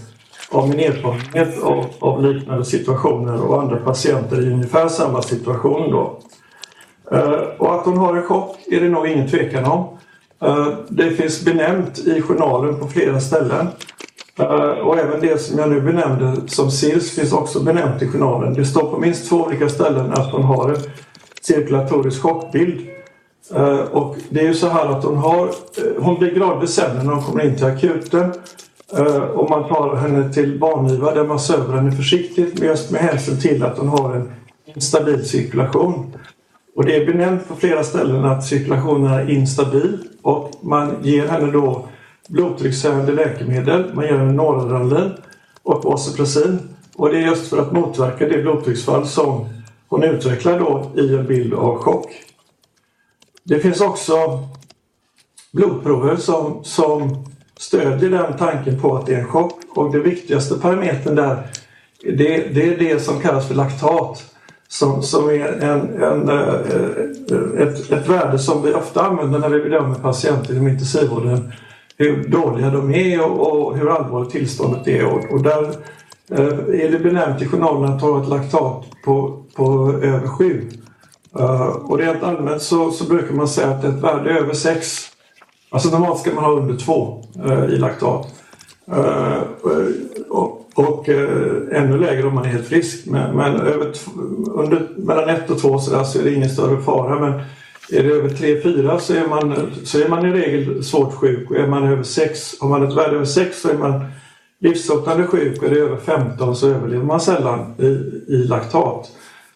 av 0.52 0.70
min 0.70 0.80
erfarenhet 0.80 1.64
av, 1.64 1.86
av 2.00 2.24
liknande 2.24 2.66
situationer 2.66 3.42
och 3.42 3.62
andra 3.62 3.78
patienter 3.78 4.42
i 4.42 4.54
ungefär 4.54 4.88
samma 4.88 5.22
situation 5.22 5.92
då. 5.92 6.20
Eh, 7.12 7.42
och 7.58 7.76
att 7.76 7.86
hon 7.86 7.98
har 7.98 8.16
en 8.16 8.24
chock 8.24 8.58
är 8.68 8.82
det 8.82 8.90
nog 8.90 9.08
ingen 9.08 9.30
tvekan 9.30 9.66
om. 9.66 9.98
Eh, 10.44 10.68
det 10.88 11.12
finns 11.12 11.46
benämnt 11.46 12.00
i 12.00 12.22
journalen 12.22 12.80
på 12.80 12.88
flera 12.88 13.20
ställen. 13.20 13.68
Eh, 14.40 14.70
och 14.70 14.98
även 14.98 15.22
det 15.22 15.42
som 15.42 15.60
jag 15.60 15.70
nu 15.70 15.82
benämnde 15.82 16.42
som 16.48 16.72
SIRS 16.72 17.12
finns 17.12 17.34
också 17.34 17.60
benämnt 17.60 18.02
i 18.02 18.08
journalen. 18.08 18.54
Det 18.54 18.66
står 18.66 18.92
på 18.92 18.98
minst 18.98 19.30
två 19.30 19.36
olika 19.36 19.70
ställen 19.70 20.12
att 20.12 20.32
hon 20.32 20.44
har 20.44 20.70
en 20.70 20.78
cirkulatorisk 21.42 22.22
chockbild 22.22 22.88
eh, 23.56 23.80
och 23.80 24.16
det 24.30 24.40
är 24.40 24.44
ju 24.44 24.54
så 24.54 24.68
här 24.68 24.86
att 24.86 25.04
hon, 25.04 25.18
har, 25.18 25.50
hon 26.00 26.20
blir 26.20 26.32
gradvis 26.32 26.72
sämre 26.72 27.04
när 27.04 27.14
hon 27.14 27.24
kommer 27.24 27.46
in 27.46 27.56
till 27.56 27.66
akuten. 27.66 28.34
Och 29.34 29.50
man 29.50 29.68
tar 29.70 29.96
henne 29.96 30.34
till 30.34 30.60
barniva 30.60 31.14
där 31.14 31.24
man 31.24 31.40
söver 31.40 31.76
henne 31.76 31.92
försiktigt 31.92 32.60
just 32.60 32.92
med 32.92 33.02
hänsyn 33.02 33.42
till 33.42 33.64
att 33.64 33.78
hon 33.78 33.88
har 33.88 34.16
en 34.16 34.32
instabil 34.66 35.26
cirkulation. 35.26 36.14
Och 36.76 36.86
det 36.86 36.96
är 36.96 37.06
benämnt 37.06 37.48
på 37.48 37.56
flera 37.56 37.84
ställen 37.84 38.26
att 38.26 38.46
cirkulationen 38.46 39.14
är 39.14 39.30
instabil 39.30 39.98
och 40.22 40.52
man 40.62 40.96
ger 41.04 41.28
henne 41.28 41.52
då 41.52 41.88
blodtryckshöjande 42.30 43.12
läkemedel. 43.12 43.94
Man 43.94 44.06
ger 44.06 44.18
henne 44.18 44.34
Noradrenalin 44.34 45.12
och 45.64 45.84
Vasopressin. 45.84 46.60
Och 46.96 47.10
det 47.10 47.18
är 47.18 47.22
just 47.22 47.50
för 47.50 47.58
att 47.58 47.72
motverka 47.72 48.28
det 48.28 48.42
blodtrycksfall 48.42 49.08
som 49.08 49.50
hon 49.88 50.04
utvecklar 50.04 50.60
då 50.60 50.92
i 51.02 51.16
en 51.16 51.28
bild 51.28 51.54
av 51.54 51.78
chock. 51.78 52.08
Det 53.44 53.60
finns 53.60 53.82
också 53.82 54.14
blodprover 55.52 56.16
som, 56.16 56.64
som 56.64 57.26
stödjer 57.58 58.10
den 58.10 58.38
tanken 58.38 58.82
på 58.82 58.96
att 58.96 59.06
det 59.06 59.16
är 59.16 59.20
en 59.20 59.28
chock 59.28 59.60
och 59.76 59.92
det 59.92 60.00
viktigaste 60.00 60.56
parametern 60.56 61.16
där 61.16 61.48
det, 62.04 62.54
det 62.54 62.74
är 62.74 62.78
det 62.78 63.00
som 63.00 63.20
kallas 63.20 63.48
för 63.48 63.56
laktat 63.56 64.33
som, 64.74 65.04
som 65.04 65.30
är 65.30 65.48
en, 65.48 66.04
en, 66.04 66.30
eh, 66.30 66.54
eh, 67.32 67.68
ett, 67.68 67.92
ett 67.92 68.10
värde 68.10 68.40
som 68.40 68.62
vi 68.62 68.74
ofta 68.74 69.02
använder 69.02 69.40
när 69.40 69.50
vi 69.50 69.62
bedömer 69.62 69.96
patienter 69.96 70.54
inom 70.54 70.68
intensivvården. 70.68 71.52
Hur 71.98 72.30
dåliga 72.30 72.70
de 72.70 72.94
är 72.94 73.26
och, 73.26 73.68
och 73.68 73.78
hur 73.78 73.90
allvarligt 73.90 74.32
tillståndet 74.32 74.88
är. 74.88 75.06
Och, 75.06 75.34
och 75.34 75.44
där 75.44 75.64
eh, 76.32 76.86
är 76.86 76.92
det 76.92 77.00
benämnt 77.00 77.42
i 77.42 77.48
journalen 77.48 77.94
att 77.94 78.02
ha 78.02 78.22
ett 78.22 78.30
laktat 78.30 78.86
på, 79.06 79.44
på 79.56 79.94
över 80.02 80.28
7. 80.28 80.70
Och 81.84 81.98
rent 81.98 82.24
allmänt 82.24 82.62
så, 82.62 82.92
så, 82.92 83.04
brukar 83.04 83.36
man 83.36 83.48
säga 83.48 83.68
att 83.68 83.84
ett 83.84 84.04
värde 84.04 84.40
över 84.40 84.54
6, 84.54 85.08
alltså 85.70 85.90
normalt 85.90 86.20
ska 86.20 86.34
man 86.34 86.44
ha 86.44 86.52
under 86.52 86.78
2 86.78 87.24
i 87.70 87.76
laktat 87.76 88.28
och, 90.74 91.10
eh, 91.10 91.82
ännu 91.82 91.98
lägre 91.98 92.28
om 92.28 92.36
man 92.36 92.46
är 92.46 92.50
helt 92.50 92.68
frisk. 92.68 93.06
Men, 93.06 93.36
men 93.36 93.56
över, 93.56 93.94
under, 94.54 94.88
mellan 94.98 95.30
1 95.30 95.50
och 95.50 95.60
2 95.62 95.80
så, 95.80 96.04
så 96.04 96.20
är 96.20 96.24
det 96.24 96.34
ingen 96.34 96.50
större 96.50 96.82
fara. 96.82 97.20
Men 97.20 97.42
är 97.92 98.04
det 98.04 98.10
över 98.10 98.30
3-4 98.30 98.98
så, 98.98 99.14
är 99.14 99.28
man, 99.28 99.72
så 99.84 100.00
är 100.00 100.10
man 100.10 100.26
i 100.26 100.32
regel 100.32 100.84
svårt 100.84 101.14
sjuk. 101.14 101.52
Och 101.52 101.58
är 101.58 101.68
man 101.68 101.84
över 101.88 102.04
6, 102.04 102.56
har 102.62 102.70
man 102.70 102.84
ett 102.84 102.98
värde 102.98 103.16
över 103.16 103.26
6 103.26 103.62
så 103.62 103.70
är 103.70 103.78
man 103.78 104.06
livshotande 104.60 105.28
sjuk. 105.28 105.62
Och 105.62 105.68
är 105.68 105.72
det 105.72 105.80
över 105.80 105.98
15 105.98 106.56
så 106.56 106.68
överlever 106.68 107.06
man 107.06 107.22
sällan 107.22 107.74
i, 107.78 107.86
i 108.34 108.44
laktat. 108.48 109.12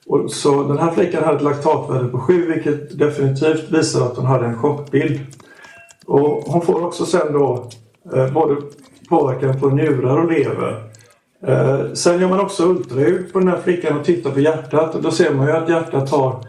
Och 0.07 0.31
så 0.31 0.63
den 0.63 0.77
här 0.77 0.91
flickan 0.91 1.23
hade 1.23 1.37
ett 1.37 1.43
laktatvärde 1.43 2.07
på 2.07 2.19
7 2.19 2.53
vilket 2.53 2.99
definitivt 2.99 3.71
visar 3.71 4.05
att 4.05 4.17
hon 4.17 4.25
hade 4.25 4.45
en 4.45 4.57
chockbild. 4.57 5.19
Och 6.05 6.43
hon 6.45 6.61
får 6.61 6.85
också 6.85 7.05
sen 7.05 7.33
då 7.33 7.69
eh, 8.15 8.33
både 8.33 8.55
påverkan 9.09 9.59
på 9.59 9.69
njurar 9.69 10.17
och 10.17 10.31
lever. 10.31 10.83
Eh, 11.43 11.93
sen 11.93 12.21
gör 12.21 12.29
man 12.29 12.39
också 12.39 12.63
ultraljud 12.63 13.33
på 13.33 13.39
den 13.39 13.47
här 13.47 13.61
flickan 13.61 13.99
och 13.99 14.05
tittar 14.05 14.31
på 14.31 14.39
hjärtat 14.39 14.95
och 14.95 15.01
då 15.01 15.11
ser 15.11 15.33
man 15.33 15.47
ju 15.47 15.53
att 15.53 15.69
hjärtat 15.69 16.09
har 16.09 16.45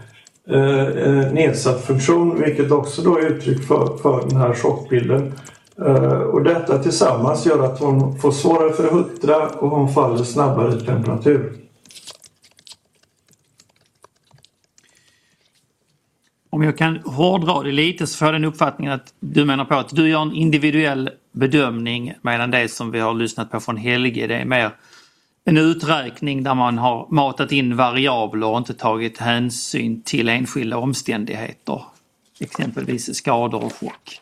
eh, 0.50 0.86
eh, 0.86 1.32
nedsatt 1.32 1.84
funktion 1.84 2.40
vilket 2.40 2.70
också 2.70 3.02
då 3.02 3.18
är 3.18 3.26
uttryck 3.26 3.66
för, 3.66 3.96
för 3.96 4.28
den 4.28 4.36
här 4.36 4.54
chockbilden. 4.54 5.32
Eh, 5.86 6.20
och 6.20 6.42
detta 6.42 6.78
tillsammans 6.78 7.46
gör 7.46 7.64
att 7.64 7.78
hon 7.78 8.18
får 8.18 8.30
svårare 8.30 8.72
för 8.72 8.84
att 8.84 8.92
huttra 8.92 9.48
och 9.48 9.70
hon 9.70 9.92
faller 9.92 10.24
snabbare 10.24 10.76
i 10.76 10.80
temperatur. 10.80 11.52
Om 16.50 16.62
jag 16.62 16.78
kan 16.78 16.96
hårdra 16.96 17.62
det 17.62 17.72
lite 17.72 18.06
så 18.06 18.18
får 18.18 18.26
jag 18.26 18.34
den 18.34 18.44
uppfattningen 18.44 18.92
att 18.92 19.14
du 19.20 19.44
menar 19.44 19.64
på 19.64 19.74
att 19.74 19.88
du 19.96 20.08
gör 20.08 20.22
en 20.22 20.32
individuell 20.32 21.10
bedömning 21.38 22.14
medan 22.22 22.50
det 22.50 22.68
som 22.68 22.90
vi 22.90 23.00
har 23.00 23.14
lyssnat 23.14 23.50
på 23.50 23.60
från 23.60 23.76
Helge 23.76 24.26
det 24.26 24.34
är 24.34 24.44
mer 24.44 24.70
en 25.44 25.56
uträkning 25.56 26.42
där 26.42 26.54
man 26.54 26.78
har 26.78 27.06
matat 27.10 27.52
in 27.52 27.76
variabler 27.76 28.46
och 28.46 28.58
inte 28.58 28.74
tagit 28.74 29.18
hänsyn 29.18 30.02
till 30.02 30.28
enskilda 30.28 30.76
omständigheter. 30.76 31.82
Exempelvis 32.40 33.16
skador 33.16 33.64
och 33.64 33.72
chock. 33.72 34.20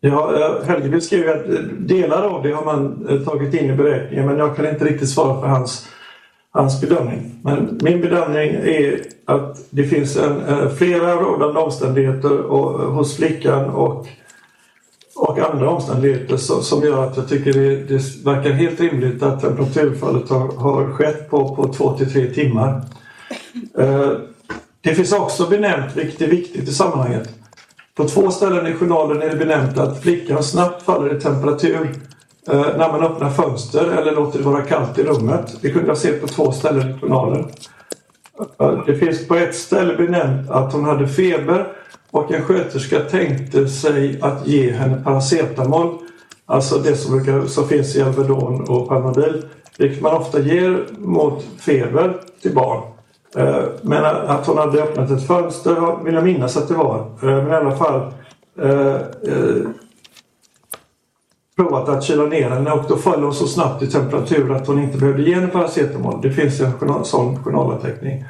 Ja, 0.00 0.62
Helge 0.64 0.88
beskriver 0.88 1.36
att 1.36 1.88
delar 1.88 2.22
av 2.22 2.42
det 2.42 2.52
har 2.52 2.64
man 2.64 3.06
eh, 3.08 3.20
tagit 3.20 3.54
in 3.54 3.70
i 3.70 3.76
beräkningen 3.76 4.26
men 4.26 4.38
jag 4.38 4.56
kan 4.56 4.68
inte 4.68 4.84
riktigt 4.84 5.08
svara 5.08 5.40
för 5.40 5.48
hans 5.48 5.88
hans 6.50 6.80
bedömning. 6.80 7.40
Men 7.42 7.78
min 7.82 8.00
bedömning 8.00 8.50
är 8.50 9.00
att 9.24 9.66
det 9.70 9.84
finns 9.84 10.16
en, 10.16 10.40
eh, 10.40 10.68
flera 10.68 11.14
rådande 11.14 11.60
omständigheter 11.60 12.40
och, 12.40 12.82
eh, 12.82 12.90
hos 12.90 13.16
flickan 13.16 13.70
och, 13.70 14.06
och 15.18 15.38
andra 15.38 15.70
omständigheter 15.70 16.36
som, 16.36 16.62
som 16.62 16.82
gör 16.82 17.04
att 17.04 17.16
jag 17.16 17.28
tycker 17.28 17.52
det, 17.52 17.76
det 17.76 18.24
verkar 18.24 18.50
helt 18.50 18.80
rimligt 18.80 19.22
att 19.22 19.40
temperaturfallet 19.40 20.30
har, 20.30 20.52
har 20.56 20.92
skett 20.92 21.30
på, 21.30 21.56
på 21.56 21.72
två 21.72 21.98
till 21.98 22.12
tre 22.12 22.34
timmar. 22.34 22.82
Eh, 23.78 24.12
det 24.80 24.94
finns 24.94 25.12
också 25.12 25.46
benämnt, 25.46 25.96
vilket 25.96 26.20
är 26.20 26.26
viktigt 26.26 26.68
i 26.68 26.72
sammanhanget, 26.72 27.28
på 27.94 28.04
två 28.04 28.30
ställen 28.30 28.66
i 28.66 28.72
journalen 28.72 29.22
är 29.22 29.28
det 29.28 29.36
benämnt 29.36 29.78
att 29.78 30.02
flickan 30.02 30.42
snabbt 30.42 30.82
faller 30.82 31.16
i 31.16 31.20
temperatur 31.20 31.90
eh, 32.50 32.66
när 32.76 32.92
man 32.92 33.02
öppnar 33.02 33.30
fönster 33.30 33.84
eller 33.84 34.12
låter 34.12 34.38
det 34.38 34.44
vara 34.44 34.62
kallt 34.62 34.98
i 34.98 35.02
rummet. 35.02 35.56
Det 35.60 35.70
kunde 35.70 35.88
jag 35.88 35.98
se 35.98 36.12
på 36.12 36.26
två 36.26 36.52
ställen 36.52 36.90
i 36.90 37.00
journalen. 37.00 37.48
Eh, 38.60 38.84
det 38.86 38.94
finns 38.94 39.28
på 39.28 39.34
ett 39.34 39.54
ställe 39.54 39.96
benämnt 39.96 40.50
att 40.50 40.72
hon 40.72 40.84
hade 40.84 41.08
feber 41.08 41.72
och 42.10 42.32
en 42.32 42.42
sköterska 42.42 43.00
tänkte 43.00 43.68
sig 43.68 44.18
att 44.22 44.46
ge 44.46 44.72
henne 44.72 45.02
paracetamol, 45.04 45.98
alltså 46.46 46.78
det 46.78 46.96
som, 46.96 47.16
brukar, 47.16 47.46
som 47.46 47.68
finns 47.68 47.96
i 47.96 48.02
Alvedon 48.02 48.68
och 48.68 48.88
Panodil, 48.88 49.44
vilket 49.78 50.02
man 50.02 50.16
ofta 50.16 50.40
ger 50.40 50.86
mot 50.98 51.44
feber 51.58 52.20
till 52.42 52.54
barn. 52.54 52.82
Eh, 53.36 53.64
men 53.82 54.04
att 54.04 54.46
hon 54.46 54.58
hade 54.58 54.82
öppnat 54.82 55.10
ett 55.10 55.26
fönster 55.26 56.04
vill 56.04 56.14
jag 56.14 56.24
minnas 56.24 56.56
att 56.56 56.68
det 56.68 56.74
var. 56.74 56.98
Eh, 56.98 57.06
men 57.20 57.48
i 57.48 57.54
alla 57.54 57.76
fall 57.76 58.12
eh, 58.60 58.96
provat 61.56 61.88
att 61.88 62.04
kyla 62.04 62.24
ner 62.24 62.50
henne 62.50 62.72
och 62.72 62.84
då 62.88 62.96
föll 62.96 63.22
hon 63.22 63.34
så 63.34 63.46
snabbt 63.46 63.82
i 63.82 63.86
temperatur 63.86 64.52
att 64.52 64.66
hon 64.66 64.82
inte 64.82 64.98
behövde 64.98 65.22
ge 65.22 65.34
henne 65.34 65.46
paracetamol. 65.46 66.20
Det 66.22 66.30
finns 66.30 66.60
en 66.60 67.04
sån 67.04 67.44
journalanteckning. 67.44 68.24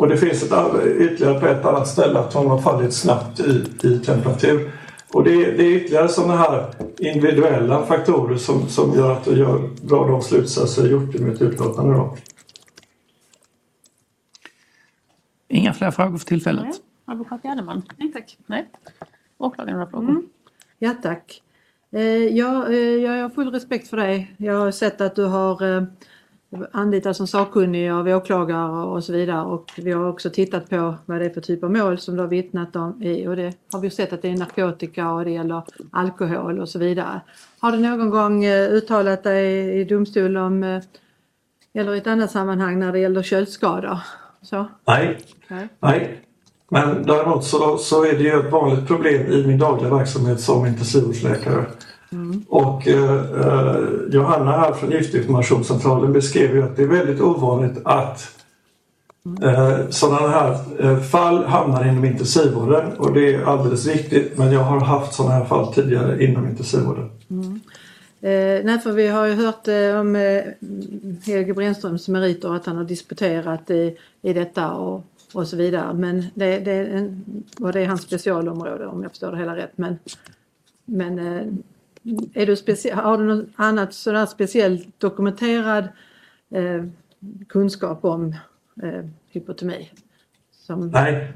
Och 0.00 0.08
det 0.08 0.16
finns 0.16 0.42
ett, 0.42 0.52
ytterligare 0.86 1.40
på 1.40 1.46
ett 1.46 1.64
annat 1.64 1.88
ställe 1.88 2.18
att 2.18 2.34
hon 2.34 2.46
har 2.46 2.58
fallit 2.58 2.94
snabbt 2.94 3.40
i, 3.40 3.64
i 3.82 3.98
temperatur. 3.98 4.72
Och 5.12 5.24
det, 5.24 5.30
det 5.30 5.62
är 5.62 5.76
ytterligare 5.76 6.08
sådana 6.08 6.36
här 6.36 6.74
individuella 6.98 7.86
faktorer 7.86 8.36
som, 8.36 8.68
som 8.68 8.94
gör 8.94 9.12
att 9.12 9.26
jag 9.26 9.70
drar 9.82 10.08
de 10.08 10.22
slutsatser 10.22 10.82
jag 10.82 10.90
gjort 10.90 11.14
i 11.14 11.18
mitt 11.22 11.42
utlåtande. 11.42 11.94
Då. 11.94 12.16
Inga 15.48 15.72
fler 15.72 15.90
frågor 15.90 16.18
för 16.18 16.26
tillfället. 16.26 16.64
Nej. 16.64 16.74
Advokat 17.04 17.40
Gärdeman? 17.44 17.82
Nej 17.96 18.12
tack. 18.12 18.38
Nej. 18.46 18.68
Åklagaren 19.38 19.78
har 19.78 19.86
frågor? 19.86 20.10
Mm. 20.10 20.26
Ja 20.78 20.94
tack. 21.02 21.42
Eh, 21.92 22.02
ja, 22.36 22.68
eh, 22.68 22.78
jag 22.78 23.22
har 23.22 23.30
full 23.30 23.50
respekt 23.50 23.88
för 23.88 23.96
dig. 23.96 24.34
Jag 24.36 24.58
har 24.58 24.70
sett 24.70 25.00
att 25.00 25.16
du 25.16 25.24
har 25.24 25.76
eh, 25.76 25.82
anlitats 26.72 27.16
som 27.16 27.26
sakkunnig 27.26 27.90
av 27.90 28.08
åklagare 28.08 28.84
och 28.84 29.04
så 29.04 29.12
vidare 29.12 29.44
och 29.44 29.72
vi 29.76 29.92
har 29.92 30.08
också 30.08 30.30
tittat 30.30 30.70
på 30.70 30.94
vad 31.06 31.20
det 31.20 31.24
är 31.24 31.30
för 31.30 31.40
typ 31.40 31.64
av 31.64 31.72
mål 31.72 31.98
som 31.98 32.16
du 32.16 32.20
har 32.20 32.28
vittnat 32.28 32.76
om 32.76 33.02
i 33.02 33.26
och 33.26 33.36
det 33.36 33.54
har 33.72 33.80
vi 33.80 33.90
sett 33.90 34.12
att 34.12 34.22
det 34.22 34.28
är 34.28 34.36
narkotika 34.36 35.10
och 35.10 35.24
det 35.24 35.30
gäller 35.30 35.62
alkohol 35.90 36.60
och 36.60 36.68
så 36.68 36.78
vidare. 36.78 37.20
Har 37.58 37.72
du 37.72 37.78
någon 37.78 38.10
gång 38.10 38.46
uttalat 38.46 39.22
dig 39.22 39.80
i 39.80 39.84
domstol 39.84 40.36
om 40.36 40.80
Eller 41.74 41.94
i 41.94 41.98
ett 41.98 42.06
annat 42.06 42.30
sammanhang 42.30 42.78
när 42.78 42.92
det 42.92 42.98
gäller 42.98 43.22
köldskador? 43.22 43.98
Så? 44.42 44.66
Nej, 44.86 45.18
Nej. 45.48 45.68
nej. 45.80 46.20
Men 46.68 47.02
däremot 47.02 47.44
så, 47.44 47.76
så 47.76 48.04
är 48.04 48.12
det 48.12 48.22
ju 48.22 48.40
ett 48.40 48.52
vanligt 48.52 48.86
problem 48.86 49.32
i 49.32 49.46
min 49.46 49.58
dagliga 49.58 49.94
verksamhet 49.94 50.40
som 50.40 50.66
intensivvårdsläkare. 50.66 51.66
Och 52.48 52.88
eh, 52.88 53.14
eh, 53.46 53.76
Johanna 54.10 54.52
här 54.52 54.72
från 54.72 54.90
Giftinformationscentralen 54.90 56.12
beskrev 56.12 56.54
ju 56.54 56.62
att 56.62 56.76
det 56.76 56.82
är 56.82 56.86
väldigt 56.86 57.20
ovanligt 57.20 57.78
att 57.84 58.40
eh, 59.42 59.88
sådana 59.90 60.28
här 60.28 60.56
eh, 60.78 61.00
fall 61.00 61.44
hamnar 61.44 61.88
inom 61.88 62.04
intensivvården 62.04 62.92
och 62.98 63.14
det 63.14 63.34
är 63.34 63.44
alldeles 63.44 63.86
riktigt 63.86 64.38
men 64.38 64.52
jag 64.52 64.60
har 64.60 64.80
haft 64.80 65.14
sådana 65.14 65.34
här 65.34 65.44
fall 65.44 65.74
tidigare 65.74 66.24
inom 66.24 66.46
intensivvården. 66.46 67.10
Mm. 67.30 67.60
Eh, 68.22 68.64
nej, 68.64 68.78
för 68.78 68.92
vi 68.92 69.08
har 69.08 69.26
ju 69.26 69.34
hört 69.34 69.68
eh, 69.68 70.00
om 70.00 70.16
eh, 70.16 70.42
Helge 71.26 71.54
Brännströms 71.54 72.08
meriter 72.08 72.54
att 72.54 72.66
han 72.66 72.76
har 72.76 72.84
disputerat 72.84 73.70
i, 73.70 73.96
i 74.22 74.32
detta 74.32 74.72
och, 74.72 75.04
och 75.32 75.48
så 75.48 75.56
vidare. 75.56 75.94
Men 75.94 76.24
det, 76.34 76.58
det, 76.58 76.72
är 76.72 76.84
en, 76.84 77.24
och 77.60 77.72
det 77.72 77.80
är 77.80 77.86
hans 77.86 78.02
specialområde 78.02 78.86
om 78.86 79.02
jag 79.02 79.12
förstår 79.12 79.32
det 79.32 79.38
hela 79.38 79.56
rätt. 79.56 79.72
Men, 79.76 79.98
men 80.84 81.18
eh, 81.18 81.46
är 82.34 82.46
du 82.46 82.56
specie- 82.56 82.94
har 82.94 83.18
du 83.18 83.24
något 83.24 83.48
annat 83.56 83.94
sådär 83.94 84.26
speciellt 84.26 85.00
dokumenterad 85.00 85.88
eh, 86.54 86.84
kunskap 87.48 88.04
om 88.04 88.34
eh, 88.82 89.04
hypotomi? 89.30 89.90
Som, 90.52 90.88
Nej, 90.88 91.32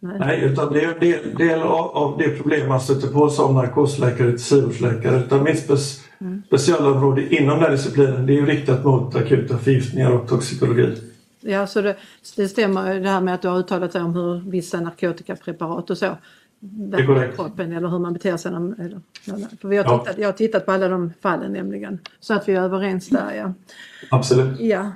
nej. 0.00 0.18
Nej, 0.18 0.44
utan 0.44 0.72
det 0.72 0.80
är 0.84 0.94
en 0.94 1.00
del, 1.00 1.34
del 1.34 1.62
av, 1.62 1.90
av 1.96 2.18
det 2.18 2.28
problem 2.36 2.68
man 2.68 2.80
stöter 2.80 3.08
på 3.08 3.30
som 3.30 3.54
narkosläkare 3.54 4.26
och 4.26 4.30
intensivvårdsläkare. 4.30 5.16
Utan 5.16 5.42
mitt 5.44 5.58
spe, 5.58 5.76
specialområde 6.46 7.34
inom 7.34 7.60
den 7.60 7.70
disciplinen 7.72 8.26
det 8.26 8.32
är 8.32 8.34
ju 8.34 8.46
riktat 8.46 8.84
mot 8.84 9.14
akuta 9.14 9.58
förgiftningar 9.58 10.10
och 10.10 10.28
toxikologi. 10.28 10.96
Ja, 11.40 11.66
så 11.66 11.80
det, 11.80 11.96
det 12.36 12.48
stämmer 12.48 13.00
det 13.00 13.08
här 13.08 13.20
med 13.20 13.34
att 13.34 13.42
du 13.42 13.48
har 13.48 13.58
uttalat 13.58 13.92
dig 13.92 14.02
om 14.02 14.14
hur 14.14 14.50
vissa 14.50 14.80
narkotikapreparat 14.80 15.90
och 15.90 15.98
så. 15.98 16.16
Kroppen 17.36 17.72
eller 17.72 17.88
hur 17.88 17.98
man 17.98 18.12
beter 18.12 18.36
sig. 18.36 18.52
Eller, 18.52 19.00
för 19.60 19.68
vi 19.68 19.76
har 19.76 19.84
Ja. 19.84 19.98
tittat, 19.98 20.18
jag 20.18 20.28
har 20.28 20.32
tittat 20.32 20.66
på 20.66 20.72
alla 20.72 20.88
de 20.88 21.12
fallen 21.20 21.52
nämligen. 21.52 21.98
Så 22.20 22.34
att 22.34 22.48
vi 22.48 22.54
är 22.54 22.60
överens 22.60 23.08
där 23.08 23.34
ja. 23.34 23.52
Absolut. 24.10 24.60
ja. 24.60 24.92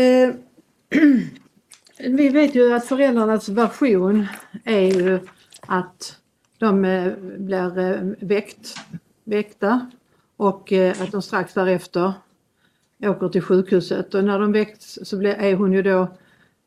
Eh, 0.00 0.34
vi 1.98 2.28
vet 2.28 2.54
ju 2.54 2.72
att 2.72 2.86
föräldrarnas 2.86 3.48
version 3.48 4.26
är 4.64 4.80
ju 5.00 5.18
att 5.60 6.18
de 6.58 6.84
eh, 6.84 7.12
blir 7.38 7.78
eh, 7.78 8.12
väckt, 8.20 8.74
väckta 9.24 9.90
och 10.36 10.72
eh, 10.72 11.02
att 11.02 11.12
de 11.12 11.22
strax 11.22 11.54
därefter 11.54 12.12
åker 13.02 13.28
till 13.28 13.42
sjukhuset 13.42 14.14
och 14.14 14.24
när 14.24 14.38
de 14.38 14.52
väcks 14.52 14.98
så 15.02 15.22
är 15.22 15.54
hon 15.54 15.72
ju 15.72 15.82
då 15.82 16.08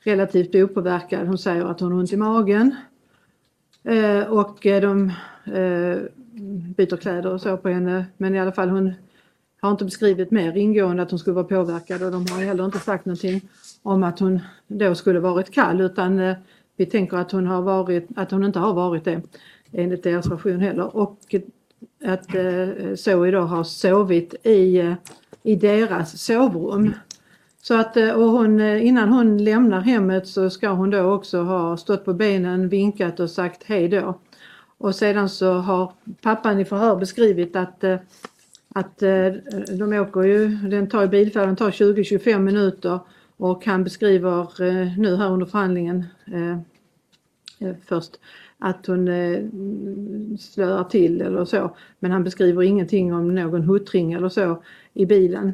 relativt 0.03 0.55
opåverkad. 0.55 1.27
Hon 1.27 1.37
säger 1.37 1.65
att 1.65 1.79
hon 1.79 1.91
har 1.91 1.99
ont 1.99 2.13
i 2.13 2.17
magen 2.17 2.75
Eh, 3.87 4.23
och 4.23 4.65
eh, 4.65 4.81
de 4.81 5.09
eh, 5.45 5.97
byter 6.75 6.97
kläder 6.97 7.33
och 7.33 7.41
så 7.41 7.57
på 7.57 7.69
henne 7.69 8.05
men 8.17 8.35
i 8.35 8.39
alla 8.39 8.51
fall 8.51 8.69
hon 8.69 8.93
har 9.61 9.71
inte 9.71 9.85
beskrivit 9.85 10.31
mer 10.31 10.57
ingående 10.57 11.03
att 11.03 11.09
hon 11.11 11.19
skulle 11.19 11.33
vara 11.33 11.45
påverkad 11.45 12.03
och 12.03 12.11
de 12.11 12.25
har 12.31 12.43
heller 12.43 12.65
inte 12.65 12.79
sagt 12.79 13.05
någonting 13.05 13.41
om 13.83 14.03
att 14.03 14.19
hon 14.19 14.39
då 14.67 14.95
skulle 14.95 15.19
varit 15.19 15.53
kall 15.53 15.81
utan 15.81 16.19
eh, 16.19 16.35
vi 16.75 16.85
tänker 16.85 17.17
att 17.17 17.31
hon, 17.31 17.47
har 17.47 17.61
varit, 17.61 18.07
att 18.15 18.31
hon 18.31 18.43
inte 18.43 18.59
har 18.59 18.73
varit 18.73 19.05
det 19.05 19.21
enligt 19.71 20.03
deras 20.03 20.31
version 20.31 20.59
heller 20.59 20.95
och 20.95 21.35
att 22.05 22.35
eh, 22.35 22.95
Zoe 22.95 23.31
då 23.31 23.41
har 23.41 23.63
sovit 23.63 24.35
i, 24.43 24.79
eh, 24.79 24.93
i 25.43 25.55
deras 25.55 26.21
sovrum. 26.21 26.93
Så 27.67 27.73
att, 27.73 27.97
eh, 27.97 28.09
och 28.09 28.31
hon, 28.31 28.59
eh, 28.59 28.85
innan 28.85 29.09
hon 29.09 29.43
lämnar 29.43 29.81
hemmet 29.81 30.27
så 30.27 30.49
ska 30.49 30.69
hon 30.69 30.89
då 30.89 31.01
också 31.01 31.41
ha 31.41 31.77
stått 31.77 32.05
på 32.05 32.13
benen, 32.13 32.69
vinkat 32.69 33.19
och 33.19 33.29
sagt 33.29 33.63
hej 33.63 33.87
då. 33.87 34.19
Och 34.77 34.95
sedan 34.95 35.29
så 35.29 35.53
har 35.53 35.93
pappan 36.21 36.59
i 36.59 36.65
förhör 36.65 36.95
beskrivit 36.95 37.55
att, 37.55 37.83
eh, 37.83 37.97
att 38.69 38.99
de 39.79 39.93
åker 39.93 40.21
ju, 40.21 40.47
den 40.47 40.89
tar 40.89 41.07
bilfärden 41.07 41.55
tar 41.55 41.71
20-25 41.71 42.43
minuter 42.43 42.99
och 43.37 43.65
han 43.65 43.83
beskriver 43.83 44.47
nu 44.99 45.15
här 45.15 45.31
under 45.31 45.45
förhandlingen 45.45 46.05
först 47.85 48.11
att 48.57 48.85
hon 48.87 49.07
slöar 50.39 50.83
till 50.83 51.21
eller 51.21 51.45
så. 51.45 51.75
Men 51.99 52.11
han 52.11 52.23
beskriver 52.23 52.63
ingenting 52.63 53.13
om 53.13 53.35
någon 53.35 53.63
huttring 53.63 54.13
eller 54.13 54.29
så 54.29 54.63
i 54.93 55.05
bilen. 55.05 55.53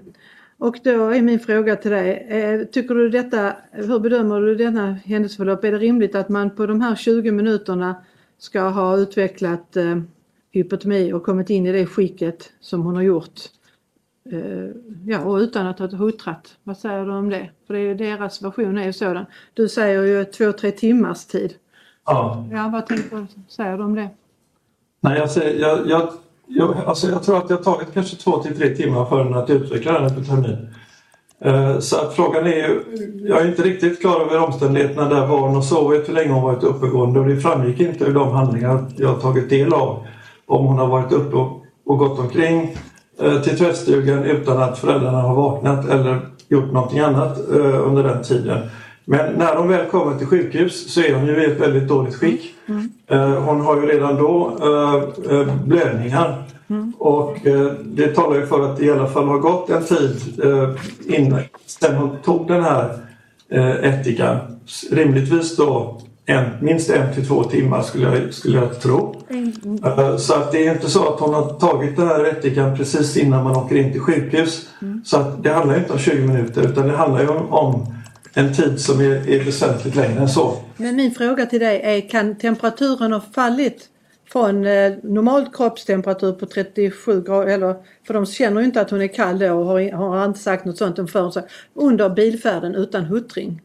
Och 0.64 0.80
då 0.84 1.10
är 1.10 1.22
min 1.22 1.40
fråga 1.40 1.76
till 1.76 1.92
dig, 1.92 2.28
eh, 2.30 2.68
tycker 2.68 2.96
du 2.96 3.10
detta, 3.10 3.56
hur 3.72 4.00
bedömer 4.00 4.42
du 4.42 4.56
denna 4.56 4.94
händelseförlopp? 4.94 5.64
Är 5.64 5.72
det 5.72 5.78
rimligt 5.78 6.16
att 6.16 6.30
man 6.30 6.56
på 6.56 6.66
de 6.66 6.82
här 6.82 6.96
20 6.96 7.32
minuterna 7.32 7.96
ska 8.38 8.62
ha 8.62 8.98
utvecklat 8.98 9.76
eh, 9.76 10.02
hypotomi 10.52 11.14
och 11.14 11.24
kommit 11.24 11.50
in 11.50 11.66
i 11.66 11.72
det 11.72 11.86
skicket 11.86 12.54
som 12.60 12.82
hon 12.82 12.96
har 12.96 13.02
gjort? 13.02 13.40
Eh, 14.32 14.70
ja, 15.06 15.20
och 15.20 15.38
utan 15.38 15.68
att 15.68 15.80
ha 15.80 15.88
huttrat. 15.88 16.58
Vad 16.64 16.78
säger 16.78 17.06
du 17.06 17.12
om 17.12 17.30
det? 17.30 17.50
För 17.68 17.74
det 17.74 17.80
är 17.80 17.96
deras 17.96 18.42
version 18.42 18.78
är 18.78 18.86
ju 18.86 18.94
sådan. 18.94 19.26
Du 19.54 19.70
säger 19.70 20.04
ju 20.04 20.26
två, 20.26 20.52
tre 20.52 20.72
timmars 20.72 21.26
tid. 21.26 21.54
Ja. 22.06 22.48
Ja, 22.52 22.70
vad 22.74 22.88
tänker, 22.88 23.28
säger 23.48 23.78
du 23.78 23.84
om 23.84 23.96
det? 23.96 24.10
Nej, 25.00 25.20
jag, 25.20 25.32
säger, 25.32 25.60
jag, 25.60 25.90
jag, 25.90 26.14
jag, 26.56 26.76
alltså 26.86 27.10
jag 27.10 27.24
tror 27.24 27.38
att 27.38 27.48
det 27.48 27.54
har 27.54 27.62
tagit 27.62 27.94
kanske 27.94 28.16
två 28.16 28.38
till 28.38 28.58
tre 28.58 28.76
timmar 28.76 29.06
för 29.06 29.24
den 29.24 29.34
att 29.34 29.50
utveckla 29.50 29.92
den 29.92 30.02
här 30.02 30.24
termin. 30.24 30.68
Eh, 31.46 31.80
så 31.80 31.98
att 31.98 32.14
frågan 32.14 32.48
är 32.48 32.56
ju, 32.56 32.84
jag 33.28 33.42
är 33.42 33.48
inte 33.48 33.62
riktigt 33.62 34.02
klar 34.02 34.22
över 34.22 34.40
omständigheterna 34.40 35.10
där 35.10 35.28
var 35.28 35.40
hon 35.40 35.56
har 35.56 35.62
sovit, 35.62 36.10
hur 36.10 36.14
länge 36.14 36.32
hon 36.32 36.44
varit 36.44 36.64
uppegående 36.64 37.20
och 37.20 37.28
det 37.28 37.38
framgick 37.38 37.80
inte 37.80 38.06
ur 38.06 38.14
de 38.14 38.32
handlingar 38.32 38.86
jag 38.98 39.08
har 39.08 39.20
tagit 39.20 39.50
del 39.50 39.74
av 39.74 40.06
om 40.46 40.66
hon 40.66 40.78
har 40.78 40.88
varit 40.88 41.12
uppe 41.12 41.36
och, 41.36 41.64
och 41.86 41.98
gått 41.98 42.20
omkring 42.20 42.78
eh, 43.22 43.42
till 43.42 43.58
tvättstugan 43.58 44.24
utan 44.24 44.62
att 44.62 44.80
föräldrarna 44.80 45.22
har 45.22 45.36
vaknat 45.36 45.90
eller 45.90 46.20
gjort 46.48 46.72
någonting 46.72 47.00
annat 47.00 47.38
eh, 47.50 47.88
under 47.88 48.04
den 48.04 48.24
tiden. 48.24 48.70
Men 49.06 49.34
när 49.34 49.56
de 49.56 49.68
väl 49.68 49.86
kommer 49.90 50.18
till 50.18 50.28
sjukhus 50.28 50.94
så 50.94 51.02
är 51.02 51.14
hon 51.14 51.26
ju 51.28 51.42
i 51.44 51.46
ett 51.52 51.60
väldigt 51.60 51.88
dåligt 51.88 52.16
skick. 52.16 52.42
Eh, 53.08 53.30
Hon 53.44 53.62
har 53.62 53.76
ju 53.82 53.88
redan 53.88 54.16
då 54.16 54.58
eh, 54.62 55.34
eh, 55.40 55.56
blödningar 55.66 56.44
och 56.98 57.48
eh, 57.48 57.72
det 57.86 58.08
talar 58.16 58.36
ju 58.36 58.46
för 58.46 58.72
att 58.72 58.78
det 58.78 58.86
i 58.86 58.92
alla 58.92 59.08
fall 59.08 59.28
har 59.28 59.40
gått 59.40 59.70
en 59.70 59.84
tid 59.84 60.42
innan 61.08 61.40
sen 61.66 61.96
hon 61.96 62.18
tog 62.26 62.48
den 62.48 62.64
här 62.64 62.98
ättikan. 63.84 64.38
Rimligtvis 64.92 65.56
då 65.56 66.02
en, 66.26 66.44
minst 66.62 66.90
en 66.90 67.14
till 67.14 67.28
två 67.28 67.44
timmar 67.44 67.82
skulle 67.82 68.18
jag, 68.20 68.34
skulle 68.34 68.58
jag 68.58 68.82
tro. 68.82 69.16
Eh, 69.86 70.18
Så 70.18 70.34
att 70.34 70.52
det 70.52 70.68
är 70.68 70.74
inte 70.74 70.90
så 70.90 71.14
att 71.14 71.20
hon 71.20 71.34
har 71.34 71.50
tagit 71.60 71.96
den 71.98 72.08
här 72.08 72.24
ättikan 72.26 72.78
precis 72.78 73.18
innan 73.18 73.44
man 73.44 73.56
åker 73.56 73.76
in 73.76 73.92
till 73.92 74.02
sjukhus. 74.02 74.70
Så 75.06 75.18
att 75.18 75.44
det 75.44 75.50
handlar 75.50 75.78
inte 75.78 75.94
om 75.94 76.00
20 76.00 76.28
minuter 76.28 76.62
utan 76.62 76.88
det 76.88 76.98
handlar 76.98 77.22
ju 77.22 77.28
om, 77.28 77.50
om 77.54 77.86
en 78.34 78.54
tid 78.54 78.80
som 78.80 79.00
är, 79.02 79.30
är 79.30 79.44
väsentligt 79.44 79.96
längre 79.96 80.20
än 80.20 80.30
så. 80.30 80.58
Men 80.78 80.96
min 80.96 81.12
fråga 81.12 81.46
till 81.46 81.60
dig 81.60 81.82
är, 81.84 82.10
kan 82.10 82.36
temperaturen 82.36 83.14
ha 83.14 83.22
fallit 83.34 83.90
från 84.32 84.66
eh, 84.66 84.94
normal 85.04 85.46
kroppstemperatur 85.54 86.32
på 86.32 86.46
37 86.46 87.22
grader, 87.22 87.48
eller, 87.48 87.76
för 88.08 88.14
de 88.14 88.26
känner 88.26 88.62
ju 88.62 88.66
inte 88.66 88.82
att 88.82 88.90
hon 88.90 89.02
är 89.02 89.08
kall 89.08 89.40
då 89.40 89.54
och 89.54 89.66
har, 89.66 89.92
har 89.92 90.26
inte 90.26 90.40
sagt 90.40 90.66
något 90.66 90.78
sånt 90.78 91.12
förrän 91.12 91.32
så, 91.32 91.42
under 91.74 92.10
bilfärden 92.10 92.76
utan 92.76 93.04
huttring? 93.04 93.62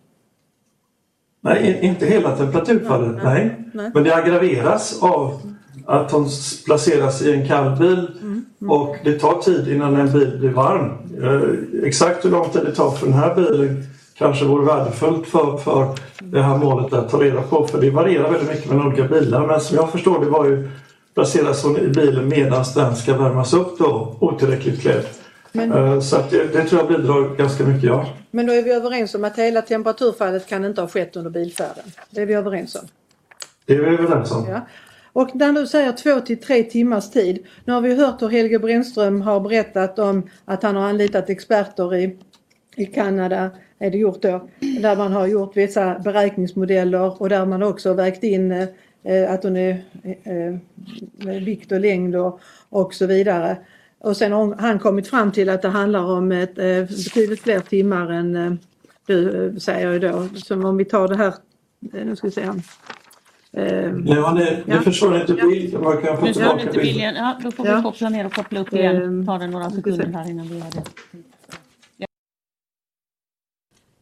Nej, 1.40 1.78
inte 1.82 2.06
hela 2.06 2.36
temperaturfallet, 2.36 3.22
Nej, 3.24 3.44
nej. 3.44 3.70
nej. 3.72 3.90
Men 3.94 4.04
det 4.04 4.14
aggraveras 4.14 5.02
av 5.02 5.40
att 5.86 6.12
hon 6.12 6.28
placeras 6.64 7.22
i 7.22 7.32
en 7.32 7.48
kall 7.48 7.78
bil 7.78 8.08
och 8.68 8.96
det 9.04 9.18
tar 9.18 9.42
tid 9.42 9.68
innan 9.68 9.96
en 9.96 10.12
bil 10.12 10.38
blir 10.38 10.50
varm. 10.50 10.92
Eh, 11.22 11.86
exakt 11.88 12.24
hur 12.24 12.30
lång 12.30 12.50
tid 12.50 12.62
det 12.64 12.74
tar 12.74 12.90
för 12.90 13.06
den 13.06 13.14
här 13.14 13.34
bilen 13.34 13.84
kanske 14.18 14.44
vore 14.44 14.64
värdefullt 14.66 15.26
för, 15.26 15.56
för 15.56 15.94
det 16.18 16.42
här 16.42 16.56
målet 16.58 16.92
att 16.92 17.10
ta 17.10 17.16
reda 17.22 17.42
på 17.42 17.66
för 17.66 17.80
det 17.80 17.90
varierar 17.90 18.30
väldigt 18.30 18.48
mycket 18.48 18.70
mellan 18.70 18.86
olika 18.86 19.04
bilar. 19.04 19.46
Men 19.46 19.60
som 19.60 19.76
jag 19.76 19.92
förstår 19.92 20.20
det 20.24 20.30
var 20.30 20.44
ju 20.44 20.68
placeras 21.14 21.64
hon 21.64 21.76
i 21.78 21.88
bilen 21.88 22.28
medan 22.28 22.64
den 22.74 22.96
ska 22.96 23.16
värmas 23.16 23.54
upp 23.54 23.78
då, 23.78 24.16
otillräckligt 24.20 24.80
klädd. 24.80 25.04
Men- 25.52 25.72
Eh, 25.72 26.00
Så 26.00 26.16
att 26.16 26.30
det, 26.30 26.44
det 26.52 26.64
tror 26.64 26.80
jag 26.80 27.00
bidrar 27.00 27.36
ganska 27.36 27.64
mycket, 27.64 27.84
ja. 27.84 28.06
Men 28.30 28.46
då 28.46 28.52
är 28.52 28.62
vi 28.62 28.72
överens 28.72 29.14
om 29.14 29.24
att 29.24 29.38
hela 29.38 29.62
temperaturfallet 29.62 30.46
kan 30.46 30.64
inte 30.64 30.80
ha 30.80 30.88
skett 30.88 31.16
under 31.16 31.30
bilfärden. 31.30 31.84
Det 32.10 32.20
är 32.22 32.26
vi 32.26 32.34
överens 32.34 32.74
om. 32.74 32.80
Det 33.66 33.74
är 33.74 33.78
vi 33.80 33.86
överens 33.86 34.32
om. 34.32 34.46
Ja. 34.50 34.60
Och 35.12 35.36
när 35.36 35.52
du 35.52 35.66
säger 35.66 35.92
två 35.92 36.20
till 36.20 36.40
tre 36.40 36.62
timmars 36.62 37.10
tid. 37.10 37.46
Nu 37.64 37.72
har 37.72 37.80
vi 37.80 37.94
hört 37.94 38.22
hur 38.22 38.28
Helge 38.28 38.58
Brännström 38.58 39.20
har 39.20 39.40
berättat 39.40 39.98
om 39.98 40.30
att 40.44 40.62
han 40.62 40.76
har 40.76 40.88
anlitat 40.88 41.30
experter 41.30 41.94
i, 41.94 42.16
i 42.76 42.86
Kanada, 42.86 43.50
är 43.78 43.90
det 43.90 43.98
gjort 43.98 44.22
då, 44.22 44.48
där 44.80 44.96
man 44.96 45.12
har 45.12 45.26
gjort 45.26 45.56
vissa 45.56 45.98
beräkningsmodeller 45.98 47.22
och 47.22 47.28
där 47.28 47.46
man 47.46 47.62
också 47.62 47.94
vägt 47.94 48.22
in 48.22 48.52
eh, 48.52 49.32
att 49.32 49.42
hon 49.42 49.56
är 49.56 49.70
eh, 50.22 50.56
med 51.26 51.42
vikt 51.44 51.72
och 51.72 51.80
längd 51.80 52.16
och, 52.16 52.40
och 52.68 52.94
så 52.94 53.06
vidare. 53.06 53.56
och 53.98 54.16
sen 54.16 54.32
har 54.32 54.54
han 54.58 54.78
kommit 54.78 55.08
fram 55.08 55.32
till 55.32 55.48
att 55.48 55.62
det 55.62 55.68
handlar 55.68 56.04
om 56.04 56.32
ett, 56.32 56.58
eh, 56.58 56.64
betydligt 56.82 57.40
fler 57.40 57.60
timmar 57.60 58.12
än 58.12 58.36
eh, 58.36 58.52
du 59.06 59.46
eh, 59.46 59.56
säger 59.56 59.98
då. 60.00 60.28
Som 60.34 60.64
om 60.64 60.76
vi 60.76 60.84
tar 60.84 61.08
det 61.08 61.16
här, 61.16 61.34
eh, 61.94 62.06
nu 62.06 62.16
ska 62.16 62.26
vi 62.26 62.30
se. 62.30 62.40
Eh, 63.52 63.92
Ja, 64.04 64.32
det, 64.32 64.62
Ja. 64.66 64.74
det 64.76 64.80
försvann 64.82 65.20
inte 65.20 65.32
bilden. 65.34 65.82
Man 65.82 66.02
kan 66.02 66.16
få 66.18 66.26
tillbaka 66.26 66.62
inte 66.62 66.78
bilden. 66.78 67.14
Ja, 67.14 67.38
då 67.42 67.50
får 67.50 67.66
Ja. 67.66 67.76
vi 67.76 67.82
koppla 67.82 68.08
ner 68.08 68.26
och 68.26 68.32
koppla 68.32 68.60
upp 68.60 68.72
igen. 68.72 69.26
Tar 69.26 69.38
det 69.38 69.46
några 69.46 69.70
sekunder 69.70 70.06
här 70.06 70.30
innan 70.30 70.48
vi 70.48 70.54
gör 70.58 70.64
det. 70.74 70.82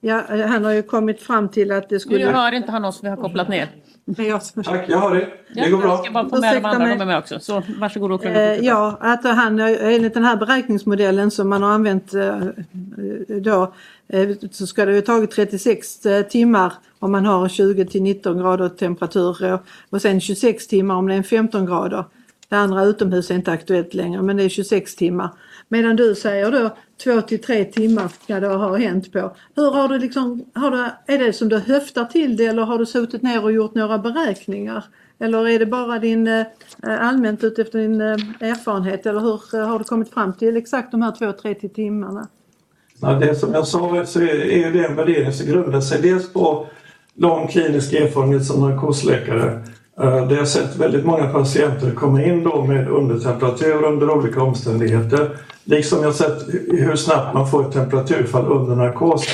Ja, 0.06 0.22
eh, 0.36 0.46
han 0.46 0.64
har 0.64 0.72
ju 0.72 0.82
kommit 0.82 1.22
fram 1.22 1.48
till 1.48 1.72
att 1.72 1.88
det 1.88 1.94
Nu 1.94 1.98
skulle... 2.00 2.26
hör 2.26 2.52
inte 2.52 2.72
han 2.72 2.84
oss, 2.84 3.00
vi 3.04 3.08
har 3.08 3.16
kopplat 3.16 3.48
ner. 3.48 3.68
Men 4.04 4.26
jag- 4.26 4.40
Tack, 4.64 4.84
jag 4.88 4.98
har 4.98 5.14
det. 5.14 5.28
Det 5.54 5.60
går 5.60 5.70
Jag 5.70 5.80
bra. 5.80 5.98
ska 5.98 6.10
bara 6.12 6.28
få 6.28 6.40
med 6.40 6.54
de 6.56 6.64
andra, 6.64 6.78
mig. 6.86 6.96
de 6.96 7.02
är 7.02 7.06
med 7.06 7.18
också. 7.18 7.40
Så 7.40 7.62
varsågod 7.80 8.12
och 8.12 8.24
Eh, 8.24 8.58
ja, 8.64 8.98
att 9.00 9.24
han 9.24 9.60
eh, 9.60 9.94
enligt 9.94 10.14
den 10.14 10.24
här 10.24 10.36
beräkningsmodellen 10.36 11.30
som 11.30 11.48
man 11.48 11.62
har 11.62 11.70
använt 11.70 12.14
eh, 12.14 12.26
eh, 12.28 12.42
då 13.40 13.72
eh, 14.08 14.28
så 14.50 14.66
ska 14.66 14.84
det 14.84 14.94
ju 14.94 15.00
tagit 15.00 15.30
36 15.30 16.06
eh, 16.06 16.22
timmar 16.22 16.72
om 16.98 17.12
man 17.12 17.26
har 17.26 17.48
20 17.48 17.84
till 17.84 18.02
19 18.02 18.38
grader 18.38 18.68
temperatur 18.68 19.44
eh, 19.44 19.58
och 19.90 20.02
sen 20.02 20.20
26 20.20 20.66
timmar 20.66 20.94
om 20.94 21.06
det 21.06 21.14
är 21.14 21.18
en 21.18 21.24
15 21.24 21.66
grader. 21.66 22.04
Det 22.48 22.56
andra 22.56 22.84
utomhus 22.84 23.30
är 23.30 23.34
inte 23.34 23.52
aktuellt 23.52 23.94
längre 23.94 24.22
men 24.22 24.36
det 24.36 24.42
är 24.42 24.48
26 24.48 24.96
timmar. 24.96 25.30
Medan 25.68 25.96
du 25.96 26.14
säger 26.14 26.50
då 26.50 26.76
2 27.04 27.20
till 27.20 27.42
3 27.42 27.64
timmar 27.64 28.08
ska 28.24 28.40
det 28.40 28.48
ha 28.48 28.76
hänt 28.76 29.12
på. 29.12 29.36
Hur 29.56 29.70
har 29.70 29.88
du 29.88 29.98
liksom, 29.98 30.44
har 30.54 30.70
du, 30.70 30.76
är 31.14 31.18
det 31.18 31.32
som 31.32 31.48
du 31.48 31.58
höftar 31.58 32.04
till 32.04 32.36
det 32.36 32.46
eller 32.46 32.62
har 32.62 32.78
du 32.78 32.86
suttit 32.86 33.22
ner 33.22 33.44
och 33.44 33.52
gjort 33.52 33.74
några 33.74 33.98
beräkningar? 33.98 34.84
Eller 35.18 35.48
är 35.48 35.58
det 35.58 35.66
bara 35.66 35.98
din 35.98 36.26
eh, 36.26 36.46
allmänt 36.82 37.44
utifrån 37.44 37.80
din 37.80 38.00
eh, 38.00 38.16
erfarenhet 38.40 39.06
eller 39.06 39.20
hur 39.20 39.40
eh, 39.54 39.68
har 39.68 39.78
du 39.78 39.84
kommit 39.84 40.14
fram 40.14 40.32
till 40.32 40.56
exakt 40.56 40.90
de 40.90 41.02
här 41.02 41.12
2-3 41.12 41.68
timmarna? 41.68 42.28
Ja, 43.00 43.12
det 43.12 43.34
som 43.34 43.52
jag 43.52 43.66
sa 43.66 44.06
så 44.06 44.20
är 44.20 44.72
det 44.72 44.86
en 44.86 44.96
värdering 44.96 45.32
som 45.32 45.46
grundar 45.46 45.80
sig 45.80 46.02
dels 46.02 46.32
på 46.32 46.66
lång 47.14 47.48
klinisk 47.48 47.92
erfarenhet 47.92 48.44
som 48.44 48.60
narkosläkare. 48.60 49.64
Eh, 50.00 50.28
Där 50.28 50.36
jag 50.36 50.48
sett 50.48 50.76
väldigt 50.76 51.04
många 51.04 51.26
patienter 51.26 51.90
komma 51.90 52.22
in 52.24 52.44
då 52.44 52.64
med 52.64 52.88
undertemperatur 52.88 53.84
under 53.84 54.10
olika 54.10 54.42
omständigheter. 54.42 55.28
Liksom 55.64 56.02
jag 56.02 56.14
sett 56.14 56.48
hur 56.68 56.96
snabbt 56.96 57.34
man 57.34 57.50
får 57.50 57.66
ett 57.68 57.72
temperaturfall 57.72 58.46
under 58.46 58.76
narkos. 58.76 59.26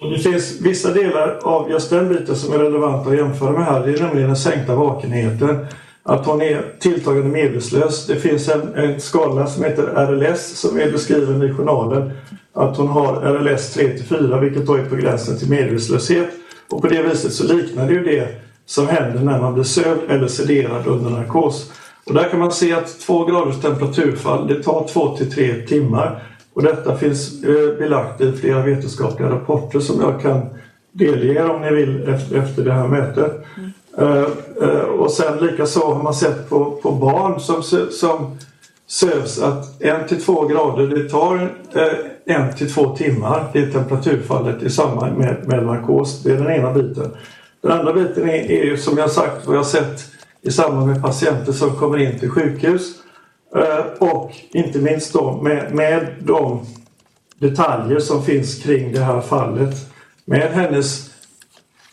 Och 0.00 0.10
det 0.10 0.18
finns 0.18 0.60
vissa 0.60 0.92
delar 0.92 1.38
av 1.42 1.70
just 1.70 1.90
den 1.90 2.08
biten 2.08 2.36
som 2.36 2.54
är 2.54 2.58
relevanta 2.58 3.10
att 3.10 3.16
jämföra 3.16 3.52
med 3.52 3.64
här. 3.64 3.86
Det 3.86 3.92
är 3.92 4.02
nämligen 4.02 4.28
den 4.28 4.36
sänkta 4.36 4.74
vakenheten. 4.74 5.66
Att 6.02 6.26
hon 6.26 6.42
är 6.42 6.64
tilltagande 6.78 7.28
medvetslös. 7.28 8.06
Det 8.06 8.16
finns 8.16 8.48
en, 8.48 8.74
en 8.74 9.00
skala 9.00 9.46
som 9.46 9.64
heter 9.64 9.82
RLS 9.82 10.56
som 10.56 10.80
är 10.80 10.92
beskriven 10.92 11.42
i 11.42 11.54
journalen. 11.54 12.12
Att 12.54 12.76
hon 12.76 12.88
har 12.88 13.12
RLS 13.22 13.76
3-4 13.76 14.40
vilket 14.40 14.66
då 14.66 14.74
är 14.74 14.84
på 14.84 14.96
gränsen 14.96 15.38
till 15.38 15.50
medvetslöshet. 15.50 16.28
Och 16.70 16.82
på 16.82 16.88
det 16.88 17.02
viset 17.02 17.32
så 17.32 17.54
liknar 17.54 17.86
det 17.86 17.92
ju 17.92 18.04
det 18.04 18.49
som 18.70 18.88
händer 18.88 19.20
när 19.20 19.40
man 19.40 19.54
blir 19.54 19.64
sövd 19.64 20.00
eller 20.08 20.28
sederad 20.28 20.86
under 20.86 21.10
narkos. 21.10 21.72
Och 22.06 22.14
där 22.14 22.28
kan 22.28 22.38
man 22.38 22.52
se 22.52 22.72
att 22.72 23.00
två 23.00 23.24
graders 23.24 23.60
temperaturfall 23.60 24.46
det 24.46 24.62
tar 24.62 24.88
två 24.88 25.16
till 25.16 25.32
tre 25.32 25.54
timmar. 25.54 26.22
Och 26.54 26.62
detta 26.62 26.96
finns 26.96 27.44
eh, 27.44 27.78
belagt 27.78 28.20
i 28.20 28.32
flera 28.32 28.62
vetenskapliga 28.62 29.30
rapporter 29.30 29.80
som 29.80 30.00
jag 30.00 30.20
kan 30.20 30.40
delge 30.92 31.32
er 31.32 31.50
om 31.50 31.62
ni 31.62 31.74
vill 31.74 32.08
efter, 32.08 32.64
det 32.64 32.72
här 32.72 32.88
mötet. 32.88 33.44
Eh, 33.98 34.24
eh, 34.62 34.80
och 34.80 35.10
sen 35.10 35.38
likaså 35.38 35.80
har 35.80 36.02
man 36.02 36.14
sett 36.14 36.48
på, 36.48 36.70
på 36.82 36.92
barn 36.92 37.40
som, 37.40 37.62
som 37.92 38.38
sövs 38.86 39.38
att 39.42 39.82
en 39.82 40.08
till 40.08 40.22
två 40.22 40.46
grader 40.46 40.86
det 40.86 41.08
tar 41.08 41.50
en 42.24 42.54
till 42.54 42.72
två 42.72 42.96
timmar. 42.96 43.50
Det 43.52 43.58
är 43.58 43.70
temperaturfallet 43.70 44.62
i 44.62 44.70
samband 44.70 45.18
med, 45.18 45.36
med 45.48 45.66
narkos. 45.66 46.22
Det 46.22 46.32
är 46.32 46.36
den 46.36 46.50
ena 46.50 46.72
biten. 46.72 47.10
Den 47.62 47.72
andra 47.72 47.92
biten 47.92 48.28
är, 48.28 48.50
är 48.50 48.64
ju 48.64 48.76
som 48.76 48.98
jag 48.98 49.10
sagt 49.10 49.46
vad 49.46 49.56
jag 49.56 49.60
har 49.60 49.64
sett 49.64 50.04
i 50.42 50.50
samband 50.50 50.86
med 50.86 51.02
patienter 51.02 51.52
som 51.52 51.76
kommer 51.76 51.98
in 51.98 52.18
till 52.18 52.30
sjukhus. 52.30 52.94
Eh, 53.56 54.08
och 54.08 54.32
inte 54.50 54.78
minst 54.78 55.12
då 55.12 55.42
med, 55.42 55.74
med 55.74 56.14
de 56.20 56.66
detaljer 57.38 58.00
som 58.00 58.24
finns 58.24 58.62
kring 58.62 58.92
det 58.92 59.00
här 59.00 59.20
fallet. 59.20 59.74
Med 60.24 60.50
hennes 60.52 61.10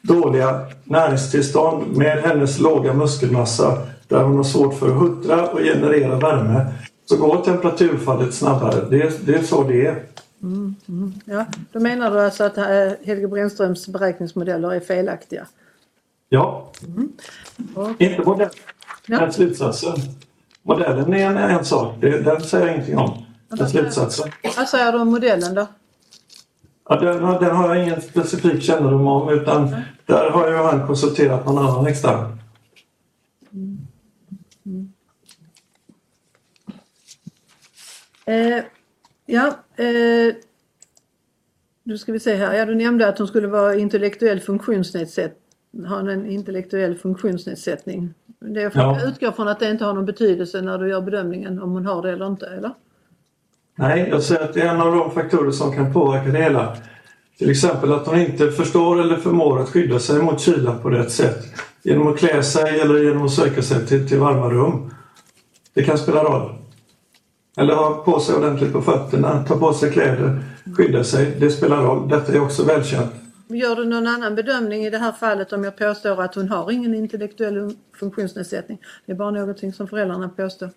dåliga 0.02 0.66
näringstillstånd, 0.84 1.98
med 1.98 2.18
hennes 2.24 2.60
låga 2.60 2.94
muskelmassa 2.94 3.78
där 4.08 4.24
hon 4.24 4.36
har 4.36 4.44
svårt 4.44 4.74
för 4.74 4.88
att 4.88 5.02
huttra 5.02 5.48
och 5.48 5.60
generera 5.60 6.16
värme 6.16 6.66
så 7.06 7.18
går 7.18 7.42
temperaturfallet 7.44 8.34
snabbare. 8.34 8.86
Det, 8.90 9.26
det 9.26 9.36
är 9.36 9.44
så 9.44 9.64
det 9.64 9.86
är. 9.86 10.04
Ja, 11.26 11.46
då 11.72 11.80
menar 11.80 12.12
du 12.12 12.22
alltså 12.22 12.44
att 12.44 12.58
eh, 12.58 12.66
Helge 13.06 13.28
Brännströms 13.28 13.88
beräkningsmodeller 13.88 14.74
är 14.74 14.80
felaktiga? 14.80 15.48
Ja, 16.30 16.72
inte 18.00 18.22
modellen, 18.26 18.50
Ja. 19.08 19.20
den 19.20 19.34
slutsatsen. 19.34 19.96
Modellen 20.64 21.14
är 21.14 21.26
en, 21.26 21.38
en 21.38 21.66
sak, 21.66 21.96
det, 22.02 22.22
den 22.22 22.42
säger 22.42 22.66
jag 22.66 22.76
ingenting 22.76 22.98
om. 22.98 23.26
Den 23.50 23.70
slutsatsen. 23.70 24.32
Vad 24.58 24.70
säger 24.70 24.92
du 24.92 25.00
om 25.00 25.08
modellen 25.08 25.56
då? 25.56 25.68
Ja, 26.90 26.96
den, 26.96 27.24
har- 27.24 27.40
den 27.40 27.56
har 27.56 27.76
jag 27.76 27.84
ingen 27.84 28.02
specifik 28.02 28.64
kännedom 28.64 29.08
om 29.08 29.30
utan 29.30 29.76
där 30.06 30.30
har 30.30 30.48
ju 30.50 30.56
han 30.58 30.88
konsulterat 30.88 31.46
någon 31.46 31.58
annan 31.58 31.88
extern. 31.88 32.38
Eh, 38.26 38.64
ja, 39.28 39.48
eh, 39.76 40.36
nu 41.84 41.98
ska 41.98 42.12
vi 42.12 42.20
se 42.20 42.36
här. 42.36 42.54
Ja, 42.54 42.66
du 42.66 42.76
nämnde 42.76 43.08
att 43.08 43.18
hon 43.18 43.28
skulle 43.28 43.48
vara 43.48 43.76
intellektuell 43.76 44.40
funktionsnedsättning. 44.40 45.86
Ha 45.88 46.00
en 46.00 46.26
intellektuell 46.26 46.96
funktionsnedsättning. 46.96 48.14
Det 48.40 48.70
för 48.70 48.80
Ja. 48.80 49.00
jag 49.00 49.10
utgår 49.10 49.32
från 49.32 49.48
att 49.48 49.60
det 49.60 49.72
inte 49.72 49.86
har 49.86 49.94
någon 49.94 50.06
betydelse 50.06 50.62
när 50.62 50.78
du 50.78 50.90
gör 50.90 51.02
bedömningen 51.02 51.62
om 51.62 51.72
hon 51.72 51.86
har 51.86 52.02
det 52.02 52.12
eller 52.12 52.28
inte, 52.28 52.48
eller? 52.48 52.72
Nej, 53.76 54.08
jag 54.10 54.24
säger 54.24 54.42
att 54.44 54.54
det 54.54 54.62
är 54.62 54.68
en 54.74 54.82
av 54.82 54.96
de 54.96 55.12
faktorer 55.12 55.52
som 55.52 55.76
kan 55.76 55.94
påverka 55.94 56.32
det 56.32 56.38
hela. 56.44 56.78
Till 57.38 57.50
exempel 57.50 57.94
att 57.94 58.08
hon 58.08 58.20
inte 58.20 58.52
förstår 58.52 59.02
eller 59.02 59.16
förmår 59.16 59.60
att 59.62 59.70
skydda 59.70 60.00
sig 60.00 60.22
mot 60.22 60.40
kylan 60.42 60.82
på 60.82 60.90
rätt 60.90 61.12
sätt. 61.12 61.46
Genom 61.84 62.08
att 62.08 62.18
klä 62.20 62.44
sig 62.44 62.80
eller 62.80 63.04
genom 63.04 63.26
att 63.26 63.32
söka 63.32 63.62
sig 63.62 63.86
till, 63.86 64.08
till 64.08 64.20
varma 64.20 64.50
rum. 64.50 64.94
Det 65.74 65.84
kan 65.84 65.98
spela 65.98 66.24
roll. 66.24 66.57
Eller 67.58 67.76
ha 67.76 68.04
på 68.06 68.20
sig 68.20 68.36
ordentligt 68.36 68.74
på 68.74 68.82
fötterna, 68.82 69.44
ta 69.48 69.58
på 69.58 69.74
sig 69.74 69.92
kläder, 69.92 70.40
skydda 70.78 71.04
sig. 71.04 71.36
Det 71.40 71.50
spelar 71.50 71.84
roll. 71.84 72.10
Detta 72.10 72.34
är 72.34 72.42
också 72.42 72.64
välkänt. 72.64 73.12
Gör 73.48 73.76
du 73.76 73.86
någon 73.86 74.08
annan 74.08 74.36
bedömning 74.36 74.86
i 74.86 74.90
det 74.90 74.98
här 74.98 75.12
fallet 75.12 75.54
om 75.54 75.64
jag 75.64 75.78
påstår 75.78 76.22
att 76.22 76.36
hon 76.36 76.50
har 76.50 76.72
ingen 76.72 76.96
intellektuell 76.96 77.74
funktionsnedsättning? 78.00 78.78
Det 79.06 79.12
är 79.12 79.16
bara 79.16 79.32
någonting 79.32 79.74
som 79.74 79.88
föräldrarna 79.88 80.30
påstår. 80.30 80.70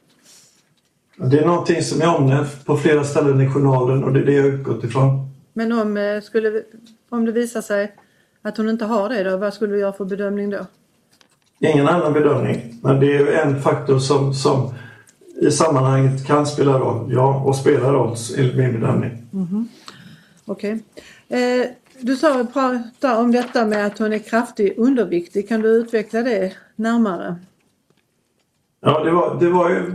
Det 1.16 1.38
är 1.38 1.46
någonting 1.46 1.82
som 1.82 2.00
är 2.00 2.16
omnämnt 2.16 2.64
på 2.64 2.76
flera 2.76 3.04
ställen 3.04 3.40
i 3.40 3.48
journalen 3.48 4.04
och 4.04 4.12
det 4.12 4.20
är 4.20 4.26
det 4.26 4.32
jag 4.32 4.46
utgått 4.46 4.84
ifrån. 4.84 5.30
Men 5.52 5.72
om, 5.72 5.96
eh, 5.96 6.20
skulle, 6.22 6.62
om 7.08 7.24
det 7.24 7.32
visar 7.32 7.60
sig 7.60 7.96
att 8.42 8.56
hon 8.56 8.68
inte 8.68 8.84
har 8.84 9.08
det 9.08 9.22
då, 9.22 9.36
vad 9.36 9.54
skulle 9.54 9.72
du 9.72 9.80
göra 9.80 9.92
för 9.92 10.04
bedömning 10.04 10.50
då? 10.50 10.66
Ingen 11.58 11.88
annan 11.88 12.12
bedömning, 12.12 12.80
men 12.82 13.00
det 13.00 13.16
är 13.16 13.46
en 13.46 13.62
faktor 13.62 13.98
som, 13.98 14.34
som 14.34 14.74
i 15.40 15.50
sammanhanget 15.50 16.26
kan 16.26 16.46
spela 16.46 16.78
roll. 16.78 17.12
Ja, 17.12 17.42
och 17.44 17.56
spelar 17.56 17.92
roll 17.92 18.16
enligt 18.38 18.56
min 18.56 18.72
bedömning. 18.80 19.10
Okej. 20.44 20.82
Eh, 21.28 21.66
du 22.00 22.16
sa 22.16 22.46
prata 22.52 23.18
om 23.18 23.32
detta 23.32 23.66
med 23.66 23.86
att 23.86 23.98
hon 23.98 24.12
är 24.12 24.18
kraftigt 24.18 24.78
underviktig. 24.78 25.48
Kan 25.48 25.60
du 25.60 25.68
utveckla 25.68 26.22
det 26.22 26.52
närmare? 26.76 27.36
Ja, 28.80 29.04
det 29.04 29.10
var, 29.10 29.40
det 29.40 29.48
var 29.50 29.70
ju 29.70 29.92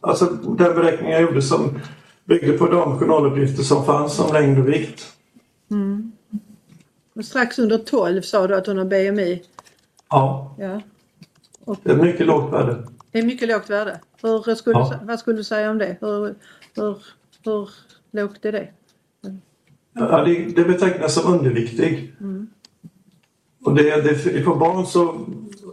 alltså, 0.00 0.24
den 0.34 0.74
beräkning 0.74 1.10
jag 1.10 1.22
gjorde 1.22 1.42
som 1.42 1.78
byggde 2.24 2.52
på 2.58 2.66
de 2.66 2.98
journaluppgifter 2.98 3.62
som 3.62 3.84
fanns 3.84 4.18
om 4.20 4.32
längd 4.32 4.58
och 4.58 4.68
vikt. 4.68 5.12
Och 7.16 7.24
strax 7.24 7.58
under 7.58 7.78
12 7.78 8.22
sa 8.22 8.46
du 8.46 8.56
att 8.56 8.66
hon 8.66 8.78
har 8.78 8.84
BMI. 8.84 9.42
Ja, 10.10 10.54
Ja. 10.58 10.80
det 11.82 11.90
är 11.90 11.96
mycket 11.96 12.26
lågt 12.26 12.52
värde. 12.52 12.86
Det 13.10 13.18
är 13.18 13.22
mycket 13.22 13.48
lågt 13.48 13.70
värde. 13.70 14.00
Hur 14.22 14.54
skulle, 14.54 14.78
Ja. 14.78 15.00
Vad 15.02 15.18
skulle 15.18 15.36
du 15.36 15.44
säga 15.44 15.70
om 15.70 15.78
det? 15.78 15.96
Hur, 16.00 16.34
hur, 16.74 16.96
hur 17.44 17.68
lågt 18.10 18.44
är 18.44 18.52
det? 18.52 18.68
Ja, 19.94 20.24
det, 20.24 20.56
det 20.56 20.64
betecknas 20.64 21.14
som 21.14 21.34
underviktig. 21.34 22.14
Och 23.64 23.74
det, 23.74 23.82
det, 24.00 24.44
på 24.44 24.54
barn 24.54 24.86
så 24.86 25.26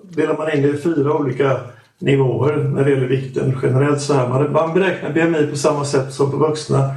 delar 0.10 0.38
man 0.38 0.52
in 0.52 0.62
det 0.62 0.70
i 0.70 0.78
fyra 0.78 1.18
olika 1.18 1.60
nivåer 2.00 2.58
när 2.58 2.84
det 2.84 2.90
gäller 2.90 3.08
vikten 3.08 3.58
generellt. 3.64 4.02
Så 4.02 4.14
här. 4.14 4.30
Man, 4.30 4.52
man 4.52 4.74
beräknar 4.74 5.14
BMI 5.14 5.48
på 5.48 5.58
samma 5.58 5.86
sätt 5.86 6.14
som 6.14 6.32
på 6.32 6.38
vuxna. 6.38 6.96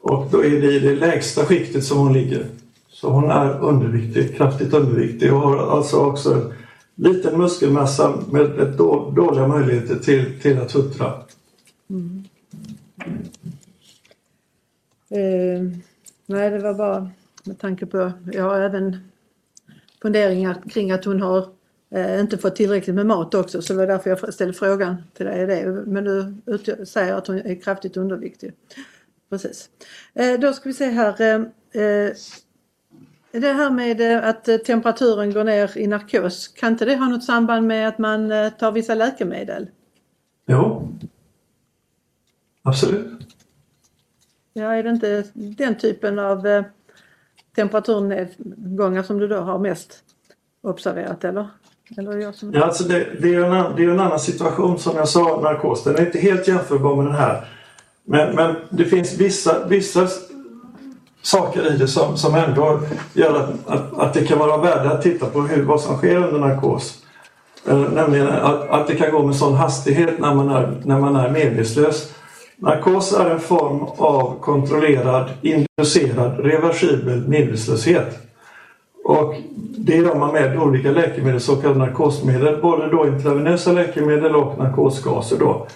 Och 0.00 0.28
då 0.30 0.44
är 0.44 0.60
det 0.60 0.72
i 0.72 0.78
det 0.78 0.94
lägsta 0.94 1.44
skiktet 1.44 1.84
som 1.84 1.98
hon 1.98 2.12
ligger. 2.12 2.46
Så 2.88 3.10
hon 3.10 3.30
är 3.30 3.60
underviktig, 3.60 4.36
kraftigt 4.36 4.74
underviktig 4.74 5.34
och 5.34 5.40
har 5.40 5.76
alltså 5.76 5.96
också 5.96 6.52
liten 7.00 7.38
muskelmassa 7.38 8.22
med 8.30 8.60
ett 8.60 8.78
då, 8.78 9.10
dåliga 9.10 9.48
möjligheter 9.48 9.96
till, 9.96 10.40
till 10.40 10.58
att 10.58 10.72
huttra. 10.72 11.22
Mm. 11.90 12.24
Eh, 15.10 15.80
nej, 16.26 16.50
det 16.50 16.58
var 16.58 16.74
bara 16.74 17.10
med 17.44 17.58
tanke 17.58 17.86
på, 17.86 18.12
jag 18.32 18.44
har 18.44 18.60
även 18.60 18.96
funderingar 20.02 20.62
kring 20.70 20.90
att 20.90 21.04
hon 21.04 21.20
har 21.20 21.48
eh, 21.90 22.20
inte 22.20 22.38
fått 22.38 22.56
tillräckligt 22.56 22.96
med 22.96 23.06
mat 23.06 23.34
också 23.34 23.62
så 23.62 23.72
det 23.72 23.78
var 23.78 23.86
därför 23.86 24.10
jag 24.10 24.34
ställde 24.34 24.54
frågan 24.54 24.96
till 25.14 25.26
dig. 25.26 25.46
Det. 25.46 25.84
Men 25.86 26.04
du 26.04 26.34
säger 26.86 27.14
att 27.14 27.26
hon 27.26 27.38
är 27.38 27.60
kraftigt 27.60 27.96
underviktig. 27.96 28.52
Precis. 29.30 29.68
Eh, 30.14 30.40
då 30.40 30.52
ska 30.52 30.68
vi 30.68 30.74
se 30.74 30.84
här. 30.84 31.22
Eh, 31.22 31.82
eh, 31.82 32.12
Eh, 33.32 33.36
eh 33.36 33.40
det 33.40 33.52
här 33.52 33.70
med 33.70 34.00
eh, 34.00 34.28
att 34.28 34.48
eh, 34.48 34.56
temperaturen 34.56 35.32
går 35.32 35.44
ner 35.44 35.78
i 35.78 35.86
narkos, 35.86 36.48
kan 36.48 36.72
inte 36.72 36.84
det 36.84 36.96
ha 36.96 37.08
något 37.08 37.24
samband 37.24 37.66
med 37.66 37.88
att 37.88 37.98
man 37.98 38.32
tar 38.58 38.72
vissa 38.72 38.94
läkemedel? 38.94 39.68
Jo, 40.46 40.88
absolut. 42.62 43.36
Ja, 44.52 44.74
är 44.74 44.82
det 44.82 44.90
inte 44.90 45.24
den 45.34 45.78
typen 45.78 46.18
av 46.18 46.64
temperaturnedgångar 47.56 49.02
som 49.02 49.18
du 49.18 49.28
då 49.28 49.36
har 49.36 49.58
mest 49.58 50.04
observerat 50.62 51.24
eller? 51.24 51.48
eller 51.96 52.18
jag 52.18 52.34
som... 52.34 52.52
Ja, 52.52 52.64
alltså 52.64 52.84
det, 52.84 53.06
det, 53.20 53.34
är 53.34 53.44
en, 53.44 53.76
det 53.76 53.84
är 53.84 53.88
en 53.88 54.00
annan 54.00 54.20
situation 54.20 54.78
som 54.78 54.96
jag 54.96 55.08
sa, 55.08 55.40
narkos. 55.40 55.84
Den 55.84 55.96
är 55.96 56.06
inte 56.06 56.18
helt 56.18 56.48
jämförbar 56.48 56.96
med 56.96 57.06
den 57.06 57.14
här. 57.14 57.48
Men, 58.04 58.34
men 58.34 58.56
det 58.70 58.84
finns 58.84 59.18
vissa, 59.18 59.66
vissa 59.66 60.08
saker 61.22 61.74
i 61.74 61.76
det 61.76 61.88
som, 61.88 62.16
som 62.16 62.34
ändå 62.34 62.80
gör 63.12 63.34
att, 63.34 63.50
att, 63.66 63.98
att 63.98 64.14
det 64.14 64.24
kan 64.24 64.38
vara 64.38 64.56
värde 64.56 64.90
att 64.90 65.02
titta 65.02 65.26
på 65.26 65.40
hur, 65.40 65.62
vad 65.62 65.80
som 65.80 65.96
sker 65.96 66.16
under 66.16 66.38
narkos. 66.38 66.98
Eh, 67.68 67.78
nämligen 67.78 68.28
att, 68.28 68.70
att 68.70 68.86
det 68.86 68.94
kan 68.94 69.10
gå 69.10 69.26
med 69.26 69.36
sån 69.36 69.54
hastighet 69.54 70.18
när 70.18 70.34
man 70.34 70.48
är, 70.48 70.72
när 70.84 70.98
man 70.98 71.16
är 71.16 71.30
medvetslös. 71.30 72.12
Narkos 72.56 73.12
är 73.12 73.30
en 73.30 73.40
form 73.40 73.82
av 73.96 74.36
kontrollerad, 74.40 75.30
inducerad, 75.42 76.38
reversibel 76.38 77.28
medvetslöshet. 77.28 78.18
Och 79.04 79.34
det 79.76 79.96
gör 79.96 80.14
man 80.14 80.32
med 80.32 80.58
olika 80.58 80.90
läkemedel, 80.90 81.40
så 81.40 81.56
kallade 81.56 81.78
narkosmedel, 81.78 82.60
både 82.62 82.90
då 82.90 83.06
intravenösa 83.06 83.72
läkemedel 83.72 84.36
och 84.36 84.58
narkosgaser. 84.58 85.36
Då. 85.38 85.66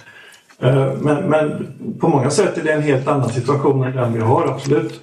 Eh, 0.58 0.92
men, 1.00 1.24
men 1.24 1.66
på 2.00 2.08
många 2.08 2.30
sätt 2.30 2.58
är 2.58 2.62
det 2.62 2.72
en 2.72 2.82
helt 2.82 3.08
annan 3.08 3.28
situation 3.28 3.84
än 3.84 3.96
den 3.96 4.12
vi 4.12 4.20
har, 4.20 4.46
absolut. 4.48 5.00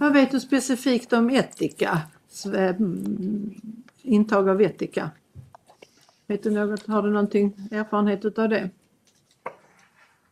Vad 0.00 0.12
vet 0.12 0.30
du 0.30 0.40
specifikt 0.40 1.12
om 1.12 1.30
etika? 1.30 2.00
Eh, 2.54 2.62
mm, 2.62 3.50
intag 4.02 4.48
av 4.48 4.62
etika? 4.62 5.10
Vet 6.26 6.42
du 6.42 6.50
något, 6.50 6.86
har 6.86 7.02
du 7.02 7.10
någonting 7.10 7.52
erfarenhet 7.70 8.24
utav 8.24 8.48
det? 8.48 8.70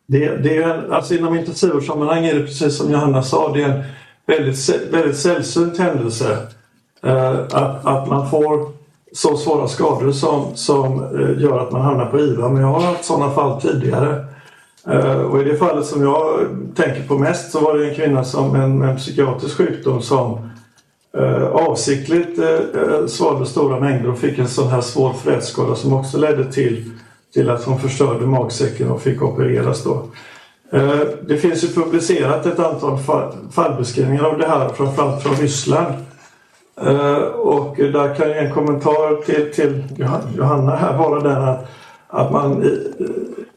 Det, 0.05 0.37
det 0.37 0.57
är, 0.57 0.93
alltså 0.93 1.15
inom 1.15 1.35
intensivvårdssammanhang 1.35 2.25
är 2.25 2.35
det 2.35 2.41
precis 2.41 2.77
som 2.77 2.91
Johanna 2.91 3.23
sa, 3.23 3.53
det 3.53 3.63
är 3.63 3.69
en 3.69 3.83
väldigt, 4.25 4.93
väldigt 4.93 5.17
sällsynt 5.17 5.77
händelse 5.77 6.47
eh, 7.03 7.39
att, 7.39 7.85
att 7.85 8.07
man 8.07 8.29
får 8.29 8.71
så 9.11 9.37
svåra 9.37 9.67
skador 9.67 10.11
som, 10.11 10.55
som 10.55 11.03
eh, 11.03 11.41
gör 11.41 11.59
att 11.59 11.71
man 11.71 11.81
hamnar 11.81 12.05
på 12.05 12.19
IVA. 12.19 12.49
Men 12.49 12.61
jag 12.61 12.67
har 12.67 12.81
haft 12.81 13.05
sådana 13.05 13.33
fall 13.33 13.61
tidigare. 13.61 14.25
Eh, 14.87 15.21
och 15.21 15.41
i 15.41 15.43
det 15.43 15.55
fallet 15.55 15.85
som 15.85 16.03
jag 16.03 16.47
tänker 16.75 17.07
på 17.07 17.17
mest 17.17 17.51
så 17.51 17.59
var 17.59 17.77
det 17.77 17.89
en 17.89 17.95
kvinna 17.95 18.23
som 18.23 18.55
en, 18.55 18.81
en 18.81 18.97
psykiatrisk 18.97 19.57
sjukdom 19.57 20.01
som 20.01 20.49
eh, 21.17 21.47
avsiktligt 21.47 22.39
eh, 22.39 22.49
eh 22.49 23.05
svalde 23.07 23.45
stora 23.45 23.79
mängder 23.79 24.09
och 24.09 24.19
fick 24.19 24.39
en 24.39 24.47
sån 24.47 24.67
här 24.67 24.81
svår 24.81 25.13
frätskada 25.13 25.75
som 25.75 25.93
också 25.93 26.17
ledde 26.17 26.51
till, 26.51 26.91
till 27.33 27.49
att 27.49 27.63
hon 27.63 27.79
förstörde 27.79 28.25
magsäcken 28.25 28.91
och 28.91 29.01
fick 29.01 29.21
opereras 29.21 29.83
då. 29.83 30.03
Eh, 30.71 31.01
det 31.27 31.37
finns 31.37 31.63
ju 31.63 31.67
publicerat 31.67 32.45
ett 32.45 32.59
antal 32.59 32.97
fall, 32.97 33.33
fallbeskrivningar 33.51 34.23
av 34.23 34.37
det 34.37 34.47
här 34.47 34.69
framförallt 34.69 35.23
från 35.23 35.35
Ryssland. 35.35 35.93
Eh, 36.81 37.23
och 37.23 37.75
där 37.77 38.15
kan 38.15 38.31
en 38.31 38.53
kommentar 38.53 39.23
till, 39.23 39.53
till 39.53 39.83
Johanna 40.37 40.75
här 40.75 40.97
vara 40.97 41.19
den 41.19 41.41
att, 41.43 41.65
att 42.07 42.31
man 42.31 42.63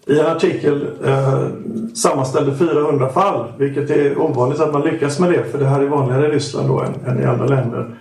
i, 0.06 0.20
en 0.20 0.26
artikel 0.26 0.86
eh, 1.04 1.46
sammanställde 1.94 2.56
400 2.56 3.08
fall, 3.08 3.52
vilket 3.58 3.90
är 3.90 4.18
ovanligt 4.18 4.60
att 4.60 4.72
man 4.72 4.82
lyckas 4.82 5.18
med 5.18 5.30
det, 5.30 5.44
för 5.44 5.58
det 5.58 5.66
här 5.66 5.80
är 5.80 5.86
vanligare 5.86 6.26
i 6.26 6.30
Ryssland 6.30 6.68
då 6.68 6.80
än, 6.80 6.94
än 7.06 7.22
i 7.22 7.24
andra 7.24 7.46
länder. 7.46 7.94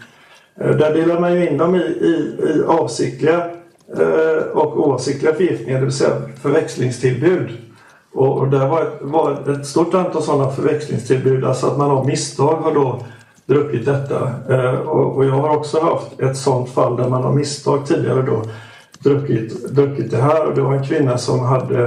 Eh, 0.61 0.69
där 0.69 0.93
delar 0.93 1.19
man 1.19 1.33
ju 1.33 1.49
in 1.49 1.57
dem 1.57 1.75
i, 1.75 1.79
i, 1.79 2.37
i 2.43 2.63
avsiktliga 2.67 3.49
eh, 3.97 4.43
och 4.53 4.87
oavsiktliga 4.87 5.33
förgiftningar, 5.33 5.79
det 5.79 5.85
vill 5.85 5.93
säga 5.93 6.21
förväxlingstillbud. 6.41 7.49
Och, 8.13 8.37
och 8.37 8.47
där 8.47 8.67
var 8.67 8.81
ett, 8.81 8.97
var 9.01 9.51
ett 9.51 9.65
stort 9.65 9.93
antal 9.93 10.23
sådana 10.23 10.51
förväxlingstillbud, 10.51 11.45
alltså 11.45 11.67
att 11.67 11.77
man 11.77 11.91
av 11.91 12.07
misstag 12.07 12.55
har 12.55 12.73
då 12.73 12.99
druckit 13.45 13.85
detta. 13.85 14.29
Eh, 14.49 14.73
och, 14.73 15.15
och, 15.15 15.25
jag 15.25 15.33
har 15.33 15.57
också 15.57 15.79
haft 15.79 16.21
ett 16.21 16.37
sådant 16.37 16.69
fall 16.69 16.97
där 16.97 17.09
man 17.09 17.23
av 17.23 17.35
misstag 17.35 17.87
tidigare 17.87 18.21
då 18.21 18.41
druckit, 19.03 19.69
druckit 19.69 20.11
det 20.11 20.17
här 20.17 20.45
och 20.45 20.55
det 20.55 20.61
var 20.61 20.73
en 20.73 20.83
kvinna 20.83 21.17
som 21.17 21.39
hade 21.39 21.85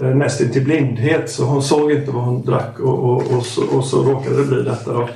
eh, 0.00 0.08
nästan 0.08 0.48
till 0.48 0.64
blindhet 0.64 1.30
så 1.30 1.44
hon 1.44 1.62
såg 1.62 1.92
inte 1.92 2.10
vad 2.10 2.22
hon 2.22 2.44
drack 2.44 2.80
och, 2.80 2.98
och, 2.98 3.22
och, 3.36 3.42
så, 3.46 3.76
och 3.76 3.84
så 3.84 4.02
råkade 4.02 4.36
det 4.36 4.44
bli 4.44 4.62
detta. 4.62 4.92
Då. 4.92 5.08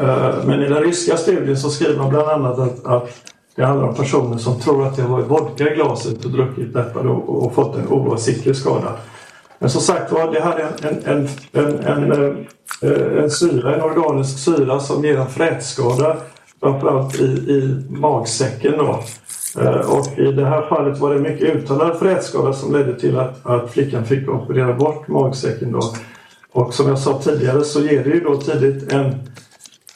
Eh, 0.00 0.44
men 0.44 0.62
i 0.62 0.68
den 0.68 0.82
ryska 0.82 1.16
studien 1.16 1.56
så 1.56 1.70
skriver 1.70 1.98
man 1.98 2.10
bland 2.10 2.28
annat 2.28 2.58
att, 2.58 2.86
att 2.86 3.10
det 3.56 3.64
handlar 3.64 3.88
om 3.88 3.94
personer 3.94 4.38
som 4.38 4.60
tror 4.60 4.86
att 4.86 4.96
det 4.96 5.02
har 5.02 5.08
varit 5.08 5.30
vodka 5.30 5.72
i 5.72 5.74
glaset 5.74 6.24
och 6.24 6.30
druckit 6.30 6.74
detta 6.74 7.02
då, 7.02 7.12
och 7.12 7.54
fått 7.54 7.76
en 7.76 7.88
oavsiktlig 7.88 8.56
skada. 8.56 8.92
Men 9.58 9.70
som 9.70 9.80
sagt 9.80 10.12
var, 10.12 10.32
det 10.32 10.40
här 10.40 10.58
är 10.58 10.88
en, 10.88 11.02
en, 11.04 11.28
en, 11.52 11.78
en, 11.78 12.12
en, 12.12 12.46
eh, 12.82 13.22
en 13.22 13.30
syra, 13.30 13.74
en 13.74 13.82
organisk 13.82 14.38
syra 14.38 14.80
som 14.80 15.04
ger 15.04 15.16
en 15.16 15.30
frätskada 15.30 16.16
framförallt 16.60 17.20
i, 17.20 17.24
i 17.24 17.84
magsäcken. 17.90 18.72
Då. 18.78 19.04
Eh, 19.58 19.90
och 19.96 20.18
i 20.18 20.32
det 20.32 20.44
här 20.44 20.68
fallet 20.68 20.98
var 20.98 21.14
det 21.14 21.20
mycket 21.20 21.56
uttalad 21.56 21.98
frätskada 21.98 22.52
som 22.52 22.72
ledde 22.72 23.00
till 23.00 23.18
att, 23.18 23.46
att 23.46 23.70
flickan 23.70 24.04
fick 24.04 24.28
operera 24.28 24.74
bort 24.74 25.08
magsäcken. 25.08 25.72
Då. 25.72 25.80
Och 26.52 26.74
som 26.74 26.88
jag 26.88 26.98
sa 26.98 27.22
tidigare 27.22 27.64
så 27.64 27.80
ger 27.80 28.04
det 28.04 28.10
ju 28.10 28.20
då 28.20 28.36
tidigt 28.36 28.92
en 28.92 29.14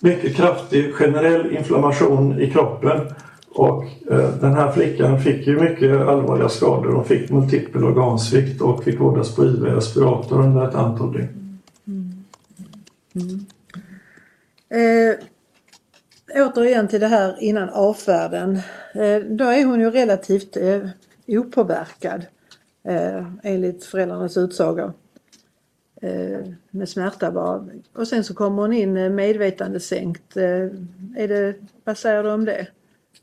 mycket 0.00 0.36
kraftig 0.36 0.94
generell 0.94 1.56
inflammation 1.56 2.40
i 2.40 2.50
kroppen. 2.50 3.00
Och 3.54 3.84
eh, 4.10 4.30
den 4.40 4.54
här 4.54 4.72
flickan 4.72 5.20
fick 5.20 5.46
ju 5.46 5.60
mycket 5.60 6.00
allvarliga 6.00 6.48
skador. 6.48 6.92
Hon 6.92 7.04
fick 7.04 7.30
multipel 7.30 7.84
organsvikt 7.84 8.60
och 8.60 8.84
fick 8.84 9.00
vårdas 9.00 9.36
på 9.36 9.44
IV-respirator 9.44 10.40
under 10.40 10.68
ett 10.68 10.74
antal 10.74 11.12
dygn. 11.12 11.58
Mm. 11.86 12.24
Mm. 13.14 13.28
mm. 13.28 13.46
Eh, 15.10 15.14
återigen 16.34 16.88
till 16.88 17.00
det 17.00 17.06
här 17.06 17.36
innan 17.40 17.68
avfärden. 17.68 18.60
Eh, 18.94 19.18
då 19.18 19.44
är 19.44 19.64
hon 19.64 19.80
ju 19.80 19.90
relativt 19.90 20.56
eh, 20.56 20.88
opåverkad 21.26 22.26
eh, 22.88 23.26
enligt 23.42 23.84
föräldrarnas 23.84 24.36
utsagor. 24.36 24.92
Med 26.70 26.88
smärta 26.88 27.30
bara. 27.30 27.68
Och 27.92 28.08
sen 28.08 28.24
så 28.24 28.34
kommer 28.34 28.62
hon 28.62 28.72
in 28.72 29.14
medvetandesänkt. 29.14 30.36
Är 30.36 31.28
det, 31.28 31.54
vad 31.84 31.98
säger 31.98 32.22
du 32.22 32.30
om 32.30 32.44
det? 32.44 32.66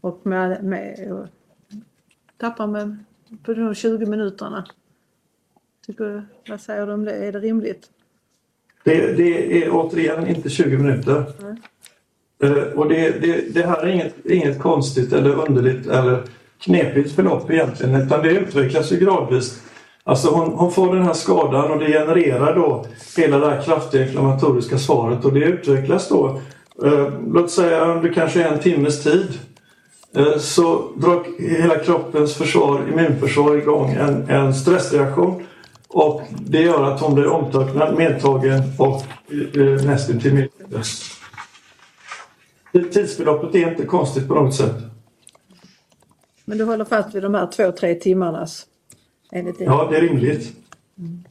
Och 0.02 0.20
med, 0.24 0.64
med 0.64 1.12
och 1.12 1.28
tappar 2.38 2.68
med 2.68 2.98
på 3.44 3.54
de 3.54 3.76
20 3.76 4.06
minuterna. 4.06 4.66
Tycker, 5.86 6.26
vad 6.50 6.62
säger 6.62 6.88
du 6.88 6.94
om 6.94 7.06
det? 7.06 7.12
Är 7.12 7.32
det 7.32 7.40
rimligt? 7.40 7.90
Det, 8.84 9.14
det 9.14 9.64
är 9.64 9.70
återigen 9.72 10.28
inte 10.28 10.50
20 10.50 10.78
minuter. 10.78 11.34
Mm. 11.42 11.58
Eh, 12.44 12.52
och 12.52 12.90
det, 12.90 13.22
det, 13.22 13.54
det, 13.54 13.68
här 13.68 13.78
är 13.78 13.88
inget, 13.88 14.26
inget 14.26 14.60
konstigt 14.60 15.14
eller 15.14 15.48
underligt 15.48 15.88
eller 15.88 16.24
knepigt 16.64 17.16
förlopp 17.16 17.52
egentligen 17.52 18.02
utan 18.02 18.24
det 18.24 18.30
utvecklas 18.30 18.92
ju 18.92 18.98
gradvis. 18.98 19.62
Alltså 20.04 20.30
hon, 20.30 20.54
hon, 20.54 20.72
får 20.72 20.96
den 20.96 21.06
här 21.06 21.14
skadan 21.14 21.72
och 21.72 21.80
det 21.80 21.86
genererar 21.86 22.56
då 22.56 22.86
hela 23.18 23.38
det 23.38 23.50
här 23.50 23.62
kraftiga 23.62 24.02
inflammatoriska 24.04 24.78
svaret 24.78 25.26
och 25.26 25.34
det 25.34 25.40
utvecklas 25.40 26.10
då, 26.10 26.42
eh, 26.84 27.10
låt 27.28 27.52
säga 27.52 27.86
under 27.86 28.14
kanske 28.14 28.44
en 28.44 28.60
timmes 28.60 29.04
tid. 29.04 29.28
Eh, 30.16 30.38
så 30.38 30.92
drar 30.96 31.24
hela 31.40 31.76
kroppens 31.76 32.36
försvar, 32.36 32.82
immunförsvar 32.92 33.58
igång 33.58 33.92
en, 33.92 34.30
en 34.30 34.54
stressreaktion 34.54 35.44
och 35.88 36.22
det 36.40 36.62
gör 36.62 36.84
att 36.84 37.02
hon 37.02 37.16
blir 37.16 37.28
omtöcknad, 37.28 37.98
medtagen 37.98 38.62
och 38.78 39.04
eh, 39.58 39.86
nästan 39.86 40.20
till 40.20 40.34
medvetslös. 40.34 41.21
Tidsförloppet 42.72 43.56
är 43.56 43.72
inte 43.72 43.86
konstigt 43.86 44.28
på 44.28 44.36
något 44.36 44.56
sätt. 44.56 44.76
Men 46.46 46.58
du 46.58 46.64
håller 46.64 46.86
fast 46.86 47.16
vid 47.16 47.24
de 47.24 47.34
här 47.34 47.48
två, 47.48 47.72
tre 47.72 47.96
timmarnas? 47.96 48.66
Ja, 49.60 49.88
det 49.92 49.98
är 49.98 50.02
rimligt. 50.02 50.54
Mm. 50.98 51.24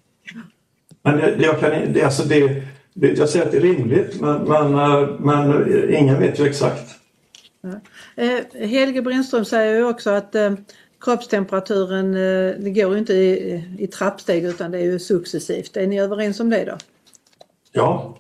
Men 1.03 1.17
det, 1.17 1.45
jag, 1.45 1.61
kan, 1.61 1.93
det, 1.93 2.03
alltså 2.03 2.23
det, 2.23 2.63
det, 2.95 3.19
jag 3.19 3.29
säger 3.29 3.47
att 3.47 3.53
det 3.53 3.59
är 3.59 3.63
rimligt 3.63 4.21
men, 4.21 4.43
men, 4.43 4.75
eh, 4.75 5.09
men 5.19 5.95
ingen 5.95 6.21
vet 6.21 6.41
ju 6.41 6.47
exakt. 6.47 6.95
Ja. 7.61 7.81
Eh, 8.17 8.69
Helge 8.69 9.03
Brindström 9.03 9.45
säger 9.45 9.77
ju 9.77 9.85
också 9.85 10.11
att 10.11 10.35
eh, 10.35 10.53
kroppstemperaturen 11.01 12.15
eh, 12.15 12.55
det 12.59 12.71
går 12.71 12.97
inte 12.97 13.15
i, 13.15 13.65
i 13.79 13.87
trappsteg 13.87 14.45
utan 14.45 14.71
det 14.71 14.79
är 14.79 14.85
ju 14.85 14.99
successivt. 14.99 15.77
Är 15.77 15.87
ni 15.87 16.01
överens 16.01 16.41
om 16.41 16.51
det 16.51 16.65
då? 16.65 16.77
Ja, 17.73 18.19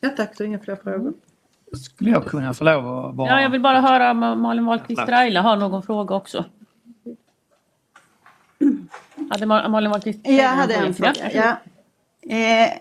Ja 0.00 0.08
tack, 0.08 0.38
då 0.38 0.44
inga 0.44 0.58
fler 0.58 0.76
frågor. 0.76 1.12
Skulle 1.84 2.10
jag 2.10 2.24
kunna 2.26 2.54
få 2.54 2.64
lov 2.64 3.04
att 3.06 3.14
bara... 3.14 3.28
Ja, 3.28 3.40
jag 3.42 3.50
vill 3.50 3.60
bara 3.60 3.80
höra 3.80 4.10
om 4.10 4.18
Malin 4.42 4.64
Wahlqvist 4.64 5.08
Raila 5.08 5.42
har 5.42 5.56
någon 5.56 5.82
fråga 5.82 6.14
också. 6.14 6.44
Hade 9.30 9.46
Ma- 9.46 9.68
Malin 9.68 9.90
Wahlqvist 9.90 10.20
Jag 10.22 10.48
hade 10.48 10.74
en 10.74 10.86
Ja. 10.86 10.92
fråga. 10.92 11.32
Ja. 11.32 11.56
Eh, 12.36 12.72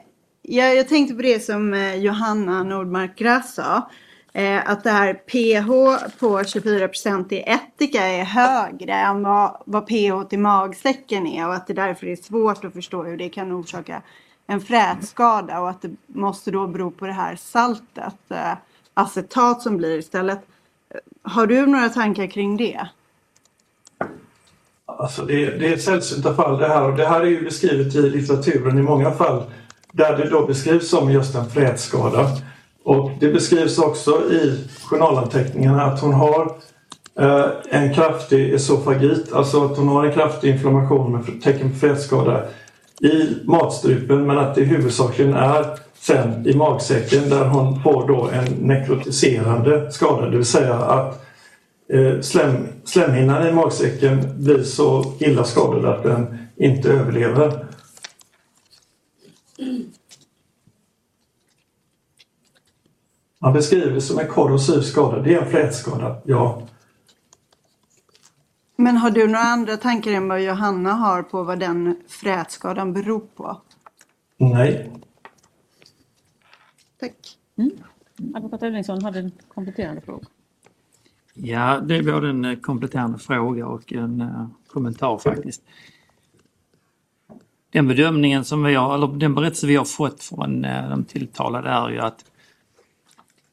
jag, 0.41 0.75
jag 0.75 0.88
tänkte 0.88 1.15
på 1.15 1.21
det 1.21 1.39
som 1.43 1.73
eh, 1.73 1.95
Johanna 1.95 2.63
Nordmark 2.63 3.15
Grass 3.15 3.53
sa. 3.56 3.89
Eh, 4.34 4.69
att 4.69 4.84
det 4.84 4.89
här 4.91 5.13
pH 5.13 5.67
på 6.19 6.43
24 6.43 6.89
i 7.30 7.43
ättika 7.51 8.03
är 8.08 8.23
högre 8.23 8.93
än 8.93 9.23
vad, 9.23 9.63
vad 9.65 9.88
pH 9.88 10.23
till 10.30 10.39
magsäcken 10.39 11.27
är 11.27 11.47
och 11.47 11.53
att 11.53 11.67
det 11.67 11.73
därför 11.73 12.08
är 12.08 12.15
svårt 12.15 12.65
att 12.65 12.73
förstå 12.73 13.03
hur 13.03 13.17
det 13.17 13.30
kan 13.30 13.51
orsaka 13.51 14.01
en 14.47 14.62
frätskada 14.62 15.60
och 15.60 15.69
att 15.69 15.81
det 15.81 15.95
måste 16.07 16.51
då 16.51 16.67
bero 16.67 16.91
på 16.91 17.05
det 17.05 17.13
här 17.13 17.36
saltet, 17.36 18.15
eh, 18.29 18.53
acetat 18.93 19.62
som 19.62 19.77
blir 19.77 19.97
istället. 19.97 20.39
Eh, 20.89 20.99
har 21.21 21.47
du 21.47 21.65
några 21.65 21.89
tankar 21.89 22.27
kring 22.27 22.57
det? 22.57 22.88
Alltså 24.86 25.25
det, 25.25 25.45
det 25.45 25.73
är 25.73 25.77
sällsynta 25.77 26.36
fall 26.36 26.60
det 26.60 26.67
här 26.67 26.91
och 26.91 26.97
det 26.97 27.05
här 27.05 27.21
är 27.21 27.25
ju 27.25 27.43
beskrivet 27.43 27.95
i 27.95 28.01
litteraturen 28.01 28.77
i 28.77 28.81
många 28.81 29.12
fall 29.12 29.43
där 29.91 30.17
det 30.17 30.29
då 30.29 30.45
beskrivs 30.45 30.89
som 30.89 31.12
just 31.12 31.36
en 31.36 31.49
frätskada. 31.49 32.27
Och 32.83 33.12
det 33.19 33.27
beskrivs 33.27 33.77
också 33.77 34.12
i 34.31 34.67
journalanteckningarna 34.83 35.83
att 35.83 36.01
hon 36.01 36.13
har 36.13 36.55
eh, 37.19 37.45
en 37.69 37.93
kraftig 37.93 38.53
esofagit, 38.53 39.33
alltså 39.33 39.65
att 39.65 39.77
hon 39.77 39.88
har 39.88 40.05
en 40.05 40.13
kraftig 40.13 40.49
inflammation 40.49 41.12
med 41.12 41.41
tecken 41.41 41.71
på 41.71 41.75
frätskada 41.75 42.43
i 43.01 43.38
matstrupen 43.45 44.27
men 44.27 44.38
att 44.38 44.55
det 44.55 44.63
huvudsakligen 44.63 45.33
är 45.33 45.79
sen 45.99 46.47
i 46.47 46.55
magsäcken 46.55 47.29
där 47.29 47.45
hon 47.45 47.81
får 47.81 48.07
då 48.07 48.29
en 48.29 48.53
nekrotiserande 48.53 49.91
skada, 49.91 50.29
det 50.29 50.38
vill 50.38 50.45
säga 50.45 50.75
att 50.75 51.25
eh, 51.89 52.21
slem, 52.21 52.67
slemhinnan 52.83 53.47
i 53.47 53.51
magsäcken 53.51 54.43
blir 54.43 54.63
så 54.63 55.13
illa 55.19 55.43
skadad 55.43 55.86
att 55.86 56.03
den 56.03 56.38
inte 56.55 56.89
överlever. 56.89 57.65
Man 63.39 63.53
beskriver 63.53 63.91
det 63.91 64.01
som 64.01 64.19
en 64.19 64.27
korrosiv 64.27 64.81
skada. 64.81 65.21
Det 65.21 65.33
är 65.33 65.41
en 65.41 65.49
flätskada, 65.49 66.21
ja. 66.25 66.62
Men 68.79 68.97
har 68.97 69.11
du 69.11 69.27
några 69.27 69.39
andra 69.39 69.77
tankar 69.77 70.11
än 70.11 70.27
vad 70.27 70.43
Johanna 70.43 70.93
har 70.93 71.23
på 71.23 71.43
vad 71.43 71.59
den 71.59 72.01
frätskadan 72.07 72.93
beror 72.93 73.19
på? 73.35 73.61
Nej. 74.37 74.91
Tack. 76.99 77.37
Advokat 78.35 78.63
Elvingsson 78.63 79.03
hade 79.03 79.19
en 79.19 79.31
kompletterande 79.47 80.01
fråga. 80.01 80.25
Ja, 81.33 81.79
det 81.79 81.95
är 81.95 82.03
både 82.03 82.29
en 82.29 82.45
eh, 82.45 82.59
kompletterande 82.59 83.19
fråga 83.19 83.67
och 83.67 83.93
en 83.93 84.21
eh, 84.21 84.47
kommentar 84.67 85.17
faktiskt. 85.17 85.61
Den 87.69 87.87
bedömningen 87.87 88.45
som 88.45 88.63
vi 88.63 88.75
har, 88.75 88.95
eller 88.95 89.07
den 89.07 89.35
berättelse 89.35 89.67
vi 89.67 89.75
har 89.75 89.85
fått 89.85 90.23
från 90.23 90.65
eh, 90.65 90.89
de 90.89 91.03
tilltalade 91.03 91.69
är 91.69 91.89
ju 91.89 91.99
att 91.99 92.25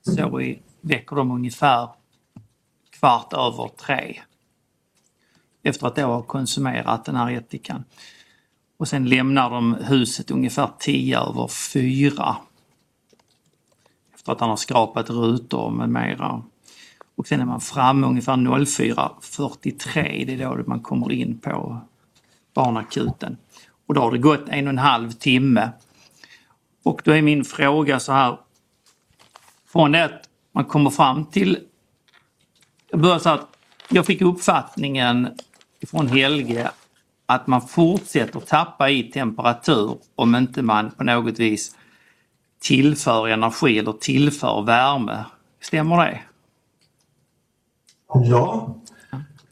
så 0.02 0.40
i 0.40 0.62
väcker 0.80 1.16
de 1.16 1.30
ungefär 1.30 1.88
kvart 2.90 3.32
över 3.32 3.68
tre. 3.68 4.20
Efter 5.64 5.86
att 5.86 5.96
då 5.96 6.02
ha 6.02 6.22
konsumerat 6.22 7.04
den 7.04 7.16
här 7.16 7.32
ättikan. 7.32 7.84
Och 8.76 8.88
sen 8.88 9.08
lämnar 9.08 9.50
de 9.50 9.74
huset 9.74 10.30
ungefär 10.30 10.70
tio 10.78 11.20
över 11.20 11.48
fyra. 11.48 12.36
Efter 14.14 14.32
att 14.32 14.40
han 14.40 14.50
har 14.50 14.56
skrapat 14.56 15.10
rutor 15.10 15.70
med 15.70 15.88
mera. 15.88 16.42
Och 17.16 17.26
sen 17.26 17.40
är 17.40 17.44
man 17.44 17.60
framme 17.60 18.06
ungefär 18.06 18.36
04.43, 18.36 20.26
det 20.26 20.32
är 20.32 20.56
då 20.56 20.64
man 20.66 20.80
kommer 20.80 21.12
in 21.12 21.38
på 21.38 21.80
barnakuten. 22.54 23.36
Och 23.86 23.94
då 23.94 24.00
har 24.00 24.12
det 24.12 24.18
gått 24.18 24.48
en 24.48 24.66
och 24.66 24.70
en 24.70 24.78
halv 24.78 25.12
timme. 25.12 25.70
Och 26.82 27.00
då 27.04 27.12
är 27.12 27.22
min 27.22 27.44
fråga 27.44 28.00
så 28.00 28.12
här. 28.12 28.38
Från 29.66 29.92
det 29.92 30.04
att 30.04 30.28
man 30.52 30.64
kommer 30.64 30.90
fram 30.90 31.26
till... 31.26 31.58
Jag 32.90 33.00
börjar 33.00 33.18
så 33.18 33.30
att 33.30 33.56
jag 33.88 34.06
fick 34.06 34.22
uppfattningen 34.22 35.28
från 35.86 36.08
Helge 36.08 36.70
att 37.26 37.46
man 37.46 37.60
fortsätter 37.60 38.40
tappa 38.40 38.90
i 38.90 39.02
temperatur 39.02 39.96
om 40.14 40.34
inte 40.34 40.62
man 40.62 40.90
på 40.90 41.04
något 41.04 41.38
vis 41.38 41.76
tillför 42.60 43.28
energi 43.28 43.78
eller 43.78 43.92
tillför 43.92 44.62
värme. 44.62 45.24
Stämmer 45.60 45.96
det? 45.96 46.20
Ja, 48.14 48.76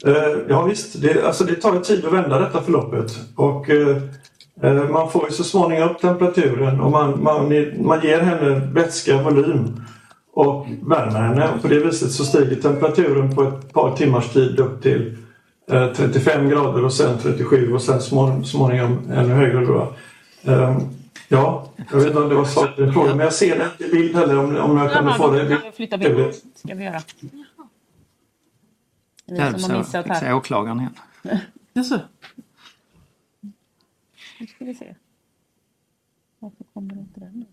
eh, 0.07 0.39
ja 0.49 0.63
visst. 0.63 1.03
Det, 1.03 1.27
alltså 1.27 1.45
det 1.45 1.55
tar 1.55 1.81
tid 1.81 2.05
att 2.05 2.13
vända 2.13 2.39
detta 2.39 2.63
förloppet. 2.63 3.19
Och, 3.37 3.71
eh, 3.71 3.97
eh, 4.63 4.89
man 4.89 5.11
får 5.11 5.25
ju 5.29 5.31
så 5.31 5.45
småningom 5.45 5.89
upp 5.89 6.01
temperaturen 6.01 6.81
och 6.81 6.91
man, 6.91 7.23
man, 7.23 7.53
man 7.87 8.01
ger 8.03 8.21
henne 8.21 8.73
vätska, 8.73 9.23
volym 9.23 9.85
och 10.35 10.67
värmer 10.83 11.21
henne. 11.21 11.49
Och 11.49 11.63
på 11.63 11.69
det 11.69 11.79
viset 11.79 12.13
så 12.13 12.25
stiger 12.25 12.57
temperaturen 12.57 13.35
på 13.35 13.43
ett 13.43 13.73
par 13.73 13.97
timmars 13.97 14.33
tid 14.33 14.61
upp 14.61 14.83
till 14.83 15.17
35 15.67 16.49
grader 16.49 16.85
och 16.85 16.93
sen 16.93 17.19
37 17.19 17.73
och 17.75 17.83
sen 17.83 18.01
små, 18.01 18.45
småningom 18.45 19.11
ännu 19.11 19.35
högre. 19.35 19.65
Då. 19.65 19.95
Eh, 20.43 20.79
ja, 21.29 21.69
jag 21.91 21.99
vet 21.99 22.07
inte 22.07 22.19
om 22.21 22.29
det 22.29 22.35
var 22.35 22.45
svar 22.45 22.67
på 22.67 22.81
din 22.81 22.93
fråga 22.93 23.11
men 23.11 23.25
jag 23.25 23.33
ser 23.33 23.59
det 23.59 23.65
inte 23.65 23.85
i 23.85 23.91
bild 23.91 24.17
heller 24.17 24.39
om, 24.39 24.57
om 24.57 24.77
jag 24.77 24.91
Jaha, 24.93 25.15
få 25.15 25.27
då 25.27 25.33
det. 25.33 25.49
kan 25.49 25.63
vi 25.65 25.73
flytta 25.73 25.99
bild. 25.99 26.35
ska 26.55 26.75
vi 26.75 26.85
göra. 26.85 27.01
Där 29.27 29.37
som 29.37 29.53
har 29.53 29.59
så 29.59 29.79
missat 29.79 30.07
fick 30.07 30.17
se 30.17 30.25
här. 30.27 30.35
åklagaren 30.35 30.81
igen. 30.81 30.95
Jaså? 31.73 32.01
Nu 34.41 34.47
ska 34.47 34.65
vi 34.65 34.75
se. 34.75 34.95
Varför 36.39 36.65
kommer 36.75 36.93
inte 36.95 37.21
den 37.21 37.47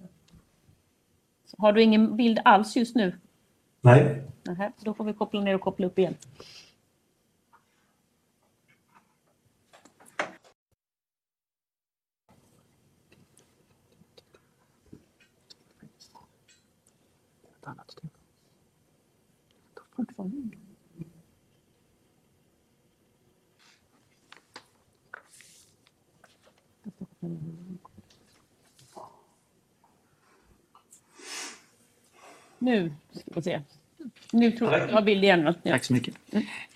Har 1.57 1.73
du 1.73 1.83
ingen 1.83 2.17
bild 2.17 2.39
alls 2.45 2.75
just 2.75 2.95
nu? 2.95 3.15
Nej. 3.81 4.23
Då 4.79 4.93
får 4.93 5.03
vi 5.03 5.13
koppla 5.13 5.41
ner 5.41 5.55
och 5.55 5.61
koppla 5.61 5.87
upp 5.87 5.99
igen. 5.99 6.15
Fortfarande. 19.99 20.57
Nu 32.59 32.93
ska 33.11 33.31
vi 33.35 33.41
se. 33.41 33.61
Nu 34.31 34.51
tror 34.51 34.71
jag 34.71 34.81
att 34.81 34.89
jag 34.89 34.95
har 34.95 35.01
bild 35.01 35.23
igen. 35.23 35.41
Ja. 35.63 35.71
Tack 35.71 35.83
så 35.83 35.93
mycket. 35.93 36.15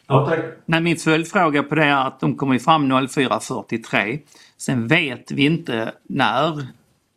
Ja, 0.08 0.28
tack. 0.30 0.40
Nej, 0.66 0.82
min 0.82 0.98
följdfråga 0.98 1.64
på 1.64 1.76
det 1.76 1.86
är 1.86 2.08
att 2.08 2.20
de 2.20 2.38
kommer 2.38 2.60
fram 2.60 2.92
04.43. 2.92 4.20
Sen 4.58 4.88
vet 4.88 5.32
vi 5.32 5.46
inte 5.46 5.94
när 6.04 6.68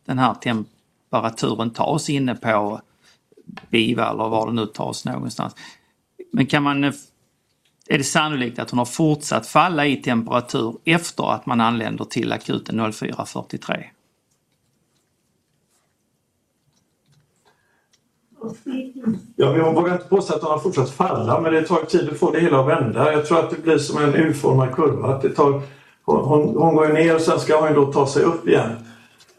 den 0.05 0.19
här 0.19 0.33
temperaturen 0.33 1.69
tas 1.73 2.09
inne 2.09 2.35
på 2.35 2.81
BIVA 3.69 4.09
eller 4.09 4.29
var 4.29 4.47
det 4.47 4.53
nu 4.53 4.65
tas 4.65 5.05
någonstans. 5.05 5.55
Men 6.31 6.45
kan 6.45 6.63
man... 6.63 6.83
Eh, 6.83 6.93
är 7.89 7.97
det 7.97 8.03
sannolikt 8.03 8.59
att 8.59 8.69
hon 8.69 8.77
har 8.77 8.85
fortsatt 8.85 9.47
falla 9.47 9.85
i 9.85 9.95
temperatur 9.95 10.77
efter 10.85 11.33
att 11.33 11.45
man 11.45 11.61
anländer 11.61 12.05
till 12.05 12.33
akuten 12.33 12.79
04.43? 12.79 13.83
Ja, 19.35 19.57
jag 19.57 19.73
vågar 19.73 19.93
inte 19.93 20.05
påstå 20.05 20.35
att 20.35 20.41
hon 20.41 20.51
har 20.51 20.59
fortsatt 20.59 20.89
falla 20.89 21.41
men 21.41 21.53
det 21.53 21.61
tar 21.63 21.85
tid 21.85 22.09
att 22.09 22.19
få 22.19 22.31
det 22.31 22.39
hela 22.39 22.59
att 22.59 22.67
vända. 22.67 23.11
Jag 23.11 23.25
tror 23.25 23.39
att 23.39 23.49
det 23.49 23.63
blir 23.63 23.77
som 23.77 24.03
en 24.03 24.15
U-formad 24.15 24.75
kurva. 24.75 25.07
Att 25.07 25.21
det 25.21 25.29
tar, 25.29 25.61
hon, 26.05 26.57
hon 26.57 26.75
går 26.75 26.87
ju 26.87 26.93
ner 26.93 27.15
och 27.15 27.21
sen 27.21 27.39
ska 27.39 27.59
hon 27.59 27.69
ju 27.69 27.75
då 27.75 27.93
ta 27.93 28.07
sig 28.07 28.23
upp 28.23 28.47
igen. 28.47 28.86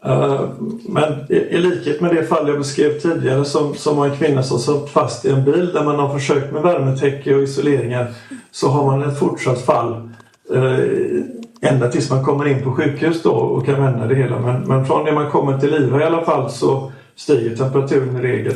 Eh, 0.05 0.41
men 0.85 1.13
i, 1.29 1.57
likhet 1.57 2.01
med 2.01 2.15
det 2.15 2.23
fall 2.23 2.47
jag 2.47 2.57
beskrev 2.57 2.99
tidigare 2.99 3.45
som, 3.45 3.75
som 3.75 3.97
var 3.97 4.05
en 4.05 4.17
kvinna 4.17 4.43
som 4.43 4.59
satt 4.59 4.89
fast 4.89 5.25
i 5.25 5.29
en 5.29 5.45
bil 5.45 5.71
där 5.73 5.83
man 5.83 5.99
har 5.99 6.13
försökt 6.13 6.53
med 6.53 6.61
värmetäcke 6.61 7.35
och 7.35 7.43
isoleringar 7.43 8.07
så 8.51 8.67
har 8.67 8.85
man 8.85 9.09
ett 9.09 9.19
fortsatt 9.19 9.61
fall 9.61 10.09
eh, 10.53 11.71
ända 11.71 11.91
tills 11.91 12.09
man 12.09 12.25
kommer 12.25 12.47
in 12.47 12.63
på 12.63 12.71
sjukhus 12.71 13.23
då 13.23 13.31
och 13.31 13.65
kan 13.65 13.83
vända 13.83 14.07
det 14.07 14.15
hela. 14.15 14.39
Men, 14.39 14.61
men 14.61 14.85
från 14.85 15.05
det 15.05 15.11
man 15.11 15.31
kommer 15.31 15.57
till 15.57 15.71
liva 15.71 16.01
i 16.01 16.03
alla 16.03 16.21
fall 16.21 16.49
så 16.49 16.91
stiger 17.15 17.55
temperaturen 17.55 18.17
i 18.17 18.21
regel. 18.21 18.53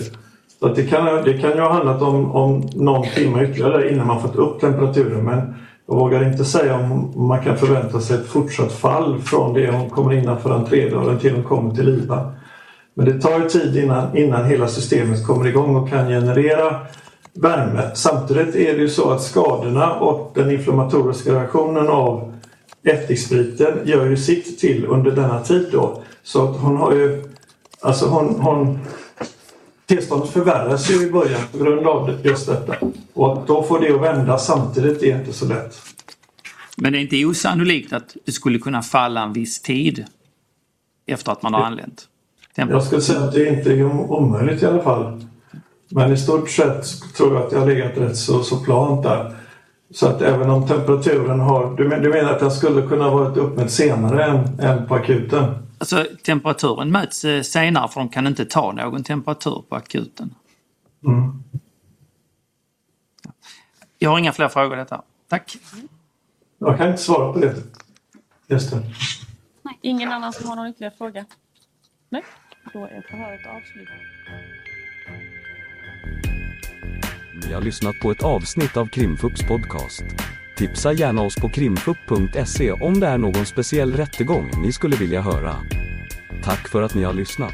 Så 0.59 0.67
att 0.67 0.75
det, 0.75 0.83
kan, 0.83 1.05
det 1.05 1.37
kan 1.37 1.51
ju 1.51 1.59
ha 1.59 1.73
handlat 1.73 2.01
om, 2.01 2.31
om 2.31 2.69
någon 2.75 3.07
timme 3.15 3.43
ytterligare 3.43 3.91
innan 3.91 4.07
man 4.07 4.21
fått 4.21 4.35
upp 4.35 4.59
temperaturen 4.59 5.25
men 5.25 5.55
jag 5.87 5.95
vågar 5.95 6.27
inte 6.27 6.45
säga 6.45 6.75
om 6.75 7.13
man 7.27 7.43
kan 7.43 7.57
förvänta 7.57 7.99
sig 7.99 8.17
ett 8.17 8.27
fortsatt 8.27 8.71
fall 8.71 9.21
från 9.21 9.53
det 9.53 9.71
hon 9.71 9.89
kommer 9.89 10.13
innanför 10.13 10.51
entrédörren 10.51 11.19
till 11.19 11.33
hon 11.33 11.43
kommer 11.43 11.75
till 11.75 11.89
IVA. 11.89 12.31
Men 12.93 13.05
det 13.05 13.21
tar 13.21 13.39
ju 13.39 13.49
tid 13.49 13.77
innan, 13.77 14.17
innan 14.17 14.45
hela 14.45 14.67
systemet 14.67 15.27
kommer 15.27 15.47
igång 15.47 15.75
och 15.75 15.89
kan 15.89 16.07
generera 16.07 16.79
värme. 17.33 17.91
Samtidigt 17.93 18.55
är 18.55 18.73
det 18.73 18.81
ju 18.81 18.89
så 18.89 19.11
att 19.11 19.21
skadorna 19.21 19.93
och 19.93 20.31
den 20.35 20.51
inflammatoriska 20.51 21.33
reaktionen 21.33 21.87
av 21.87 22.33
ättikspriten 22.83 23.79
gör 23.85 24.05
ju 24.05 24.17
sitt 24.17 24.59
till 24.59 24.85
under 24.85 25.11
denna 25.11 25.39
tid 25.39 25.69
då. 25.71 26.01
Så 26.23 26.43
att 26.43 26.57
hon 26.57 26.77
har 26.77 26.91
ju, 26.91 27.23
alltså 27.81 28.05
hon, 28.05 28.39
hon 28.39 28.79
tillståndet 29.95 30.29
förvärras 30.29 30.91
ju 30.91 31.07
i 31.07 31.11
början 31.11 31.41
på 31.51 31.57
grund 31.57 31.87
av 31.87 32.17
just 32.23 32.47
detta. 32.47 32.75
Och 33.13 33.33
att 33.33 33.47
då 33.47 33.63
får 33.63 33.79
det 33.79 33.95
att 33.95 34.01
vända 34.01 34.37
samtidigt 34.37 35.03
är 35.03 35.19
inte 35.19 35.33
så 35.33 35.47
lätt. 35.47 35.75
Men 36.77 36.91
det 36.91 36.99
är 36.99 37.01
inte 37.01 37.25
osannolikt 37.25 37.93
att 37.93 38.17
det 38.25 38.31
skulle 38.31 38.59
kunna 38.59 38.81
falla 38.81 39.23
en 39.23 39.33
viss 39.33 39.61
tid 39.61 40.05
efter 41.05 41.31
att 41.31 41.43
man 41.43 41.53
har 41.53 41.61
anlänt? 41.61 42.07
Jag 42.55 42.83
skulle 42.83 43.01
säga 43.01 43.19
att 43.19 43.33
det 43.33 43.47
inte 43.47 43.73
är 43.73 43.83
omöjligt 44.11 44.63
i 44.63 44.65
alla 44.65 44.83
fall. 44.83 45.25
Men 45.89 46.13
i 46.13 46.17
stort 46.17 46.49
sett 46.49 46.85
tror 47.17 47.33
jag 47.33 47.43
att 47.45 47.51
jag 47.51 47.59
har 47.59 47.67
legat 47.67 47.97
rätt 47.97 48.17
så, 48.17 48.43
så 48.43 48.57
plant 48.57 49.03
där. 49.03 49.35
Så 49.93 50.07
att 50.07 50.21
även 50.21 50.49
om 50.49 50.67
temperaturen 50.67 51.39
har... 51.39 51.77
Du 51.77 52.09
menar 52.09 52.33
att 52.33 52.39
den 52.39 52.51
skulle 52.51 52.81
kunna 52.87 53.09
varit 53.09 53.37
uppmätt 53.37 53.71
senare 53.71 54.25
än, 54.25 54.59
än 54.59 54.87
på 54.87 54.95
akuten? 54.95 55.43
Alltså 55.77 56.05
temperaturen 56.23 56.91
mäts 56.91 57.25
eh, 57.25 57.41
senare 57.41 57.87
för 57.87 57.99
de 57.99 58.09
kan 58.09 58.27
inte 58.27 58.45
ta 58.45 58.71
någon 58.71 59.03
temperatur 59.03 59.63
på 59.69 59.75
akuten. 59.75 60.35
Mm. 61.05 61.43
Jag 63.99 64.09
har 64.09 64.19
inga 64.19 64.33
fler 64.33 64.49
frågor 64.49 64.75
detta. 64.75 65.01
Tack. 65.29 65.57
Jag 66.57 66.77
kan 66.77 66.87
inte 66.87 67.01
svara 67.01 67.33
på 67.33 67.39
det. 67.39 67.55
Just 68.47 68.71
det. 68.71 68.83
Nej, 69.61 69.79
ingen 69.81 70.11
annan 70.11 70.33
som 70.33 70.49
har 70.49 70.55
någon 70.55 70.67
ytterligare 70.67 70.93
fråga? 70.97 71.25
Nej, 72.09 72.23
då 72.73 72.79
är 72.85 73.05
förhöret 73.09 73.45
avslutat. 73.45 73.93
Ni 77.47 77.53
har 77.53 77.61
lyssnat 77.61 77.99
på 78.01 78.11
ett 78.11 78.23
avsnitt 78.23 78.77
av 78.77 78.87
Krimfupps 78.87 79.47
podcast. 79.47 80.03
Tipsa 80.63 80.93
gärna 80.93 81.21
oss 81.21 81.35
på 81.35 81.49
krimfupp.se 81.49 82.71
om 82.71 82.99
det 82.99 83.07
är 83.07 83.17
någon 83.17 83.45
speciell 83.45 83.93
rättegång 83.93 84.51
ni 84.63 84.71
skulle 84.71 84.95
vilja 84.95 85.21
höra. 85.21 85.55
Tack 86.43 86.67
för 86.67 86.81
att 86.81 86.95
ni 86.95 87.03
har 87.03 87.13
lyssnat. 87.13 87.53